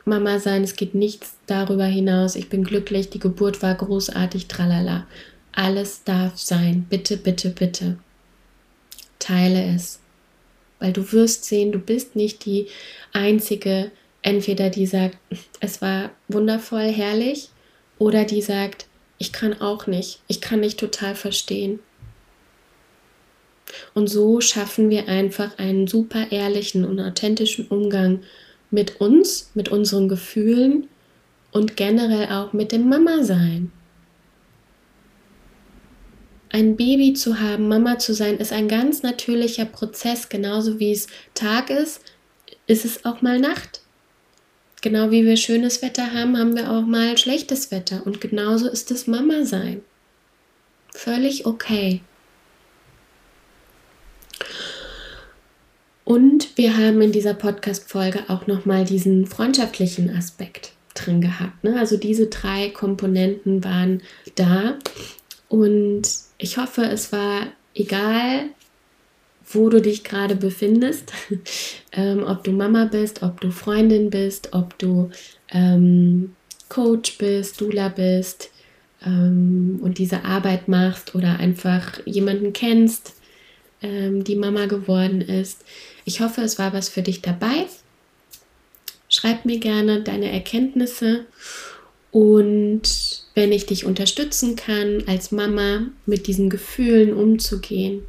Mama 0.05 0.39
sein, 0.39 0.63
es 0.63 0.77
geht 0.77 0.95
nichts 0.95 1.37
darüber 1.47 1.87
hinaus. 1.87 2.37
Ich 2.37 2.49
bin 2.49 2.65
glücklich, 2.65 3.09
die 3.11 3.19
Geburt 3.19 3.63
war 3.63 3.75
großartig, 3.75 4.49
tralala. 4.49 5.07
Alles 5.53 6.05
darf 6.05 6.39
sein. 6.39 6.87
Bitte, 6.91 7.17
bitte, 7.17 7.51
bitte. 7.51 7.97
Teile 9.19 9.75
es. 9.75 10.01
Weil 10.79 10.93
du 10.93 11.13
wirst 11.13 11.45
sehen, 11.47 11.73
du 11.73 11.79
bist 11.79 12.17
nicht 12.17 12.45
die 12.45 12.67
einzige, 13.13 13.91
entweder 14.21 14.69
die 14.69 14.87
sagt, 14.87 15.17
es 15.61 15.81
war 15.81 16.11
wundervoll, 16.29 16.89
herrlich, 16.89 17.49
oder 17.99 18.25
die 18.25 18.43
sagt, 18.43 18.87
ich 19.19 19.33
kann 19.33 19.61
auch 19.61 19.87
nicht, 19.87 20.21
ich 20.27 20.41
kann 20.41 20.61
nicht 20.61 20.79
total 20.79 21.15
verstehen. 21.15 21.79
Und 23.95 24.09
so 24.09 24.41
schaffen 24.41 24.91
wir 24.91 25.09
einfach 25.09 25.59
einen 25.59 25.87
super 25.87 26.31
ehrlichen 26.31 26.85
und 26.85 27.01
authentischen 27.01 27.67
Umgang 27.69 28.23
mit 28.75 29.01
uns, 29.01 29.51
mit 29.55 29.71
unseren 29.71 30.09
Gefühlen 30.09 30.89
und 31.53 31.77
generell 31.77 32.29
auch 32.31 32.53
mit 32.53 32.73
dem 32.73 32.89
Mama-Sein. 32.89 33.73
Ein 36.51 36.77
Baby 36.77 37.15
zu 37.15 37.41
haben, 37.41 37.67
Mama 37.67 37.99
zu 37.99 38.15
sein, 38.15 38.39
ist 38.39 38.53
ein 38.53 38.69
ganz 38.69 39.03
natürlicher 39.03 39.65
Prozess. 39.65 40.29
Genauso 40.29 40.79
wie 40.79 40.93
es 40.93 41.09
Tag 41.35 41.69
ist, 41.69 42.01
ist 42.69 42.85
es 42.85 43.05
auch 43.05 43.23
mal 43.23 43.41
Nacht. 43.41 43.81
Genau 44.81 45.11
wie 45.11 45.25
wir 45.25 45.37
schönes 45.37 45.83
Wetter 45.83 46.13
haben, 46.13 46.39
haben 46.39 46.55
wir 46.55 46.71
auch 46.71 46.83
mal 46.83 47.19
schlechtes 47.19 47.73
Wetter. 47.73 48.03
Und 48.05 48.21
genauso 48.21 48.69
ist 48.69 48.93
es 48.93 49.09
Mama 49.09 49.45
sein. 49.45 49.83
Völlig 50.93 51.45
okay. 51.45 52.03
Und 56.05 56.57
wir 56.57 56.77
haben 56.77 57.01
in 57.01 57.13
dieser 57.13 57.35
Podcast-Folge 57.35 58.25
auch 58.29 58.47
nochmal 58.47 58.85
diesen 58.85 59.27
freundschaftlichen 59.27 60.11
Aspekt 60.11 60.73
drin 60.95 61.21
gehabt. 61.21 61.65
Ne? 61.65 61.79
Also 61.79 61.97
diese 61.97 62.27
drei 62.27 62.71
Komponenten 62.71 63.65
waren 63.65 64.03
da. 64.35 64.79
Und 65.49 66.03
ich 66.39 66.59
hoffe, 66.59 66.83
es 66.83 67.11
war 67.13 67.47
egal, 67.75 68.51
wo 69.47 69.69
du 69.69 69.81
dich 69.81 70.05
gerade 70.05 70.37
befindest, 70.37 71.13
ähm, 71.93 72.25
ob 72.27 72.45
du 72.45 72.53
Mama 72.53 72.85
bist, 72.85 73.23
ob 73.23 73.41
du 73.41 73.51
Freundin 73.51 74.11
bist, 74.11 74.51
ob 74.53 74.79
du 74.79 75.11
ähm, 75.51 76.35
Coach 76.69 77.19
bist, 77.19 77.61
Dula 77.61 77.89
bist 77.89 78.51
ähm, 79.05 79.79
und 79.83 79.99
diese 79.99 80.25
Arbeit 80.25 80.69
machst 80.69 81.15
oder 81.15 81.39
einfach 81.39 82.01
jemanden 82.07 82.53
kennst, 82.53 83.15
ähm, 83.83 84.25
die 84.25 84.37
Mama 84.37 84.67
geworden 84.67 85.21
ist. 85.21 85.65
Ich 86.05 86.21
hoffe, 86.21 86.43
es 86.43 86.59
war 86.59 86.73
was 86.73 86.89
für 86.89 87.03
dich 87.03 87.23
dabei. 87.23 87.67
Schreib 89.09 89.45
mir 89.45 89.59
gerne 89.59 90.03
deine 90.03 90.31
Erkenntnisse 90.31 91.27
und 92.11 92.83
wenn 93.35 93.53
ich 93.53 93.67
dich 93.67 93.85
unterstützen 93.85 94.55
kann, 94.55 95.03
als 95.07 95.33
Mama 95.33 95.87
mit 96.07 96.27
diesen 96.27 96.49
Gefühlen 96.49 97.13
umzugehen, 97.13 98.03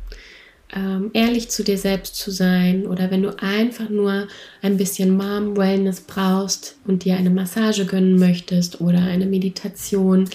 ähm, 0.75 1.09
ehrlich 1.13 1.49
zu 1.49 1.63
dir 1.63 1.77
selbst 1.77 2.15
zu 2.15 2.31
sein 2.31 2.85
oder 2.85 3.09
wenn 3.09 3.23
du 3.23 3.35
einfach 3.41 3.89
nur 3.89 4.27
ein 4.61 4.77
bisschen 4.77 5.15
Mom-Wellness 5.15 6.01
brauchst 6.01 6.77
und 6.85 7.03
dir 7.03 7.15
eine 7.15 7.29
Massage 7.29 7.85
gönnen 7.85 8.19
möchtest 8.19 8.81
oder 8.81 8.99
eine 8.99 9.25
Meditation, 9.25 10.29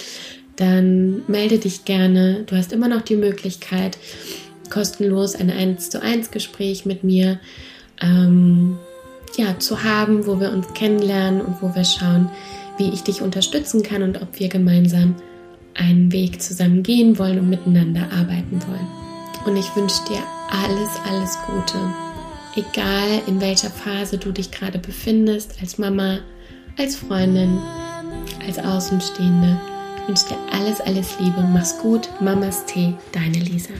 dann 0.55 1.23
melde 1.27 1.57
dich 1.57 1.85
gerne. 1.85 2.43
Du 2.45 2.55
hast 2.55 2.73
immer 2.73 2.87
noch 2.87 3.01
die 3.01 3.15
Möglichkeit, 3.15 3.97
kostenlos 4.71 5.35
ein 5.35 5.51
1 5.51 5.91
zu 5.91 6.01
1 6.01 6.31
Gespräch 6.31 6.85
mit 6.85 7.03
mir 7.03 7.39
ähm, 8.01 8.77
ja, 9.37 9.59
zu 9.59 9.83
haben, 9.83 10.25
wo 10.25 10.39
wir 10.39 10.51
uns 10.51 10.73
kennenlernen 10.73 11.41
und 11.41 11.61
wo 11.61 11.75
wir 11.75 11.85
schauen, 11.85 12.29
wie 12.77 12.89
ich 12.89 13.03
dich 13.03 13.21
unterstützen 13.21 13.83
kann 13.83 14.01
und 14.01 14.21
ob 14.21 14.39
wir 14.39 14.49
gemeinsam 14.49 15.15
einen 15.75 16.11
Weg 16.11 16.41
zusammen 16.41 16.83
gehen 16.83 17.17
wollen 17.17 17.39
und 17.39 17.49
miteinander 17.49 18.07
arbeiten 18.11 18.59
wollen. 18.67 18.87
Und 19.45 19.55
ich 19.55 19.75
wünsche 19.75 20.03
dir 20.09 20.21
alles, 20.49 20.89
alles 21.07 21.37
Gute. 21.45 21.77
Egal 22.55 23.21
in 23.27 23.39
welcher 23.39 23.69
Phase 23.69 24.17
du 24.17 24.31
dich 24.31 24.51
gerade 24.51 24.77
befindest, 24.77 25.55
als 25.61 25.77
Mama, 25.77 26.19
als 26.77 26.95
Freundin, 26.95 27.57
als 28.45 28.59
Außenstehende. 28.59 29.59
Ich 29.97 30.07
wünsche 30.07 30.25
dir 30.29 30.37
alles, 30.51 30.81
alles 30.81 31.17
Liebe. 31.19 31.41
Mach's 31.53 31.77
gut. 31.79 32.09
Mamas 32.19 32.65
Tee, 32.65 32.93
deine 33.13 33.39
Lisa. 33.39 33.73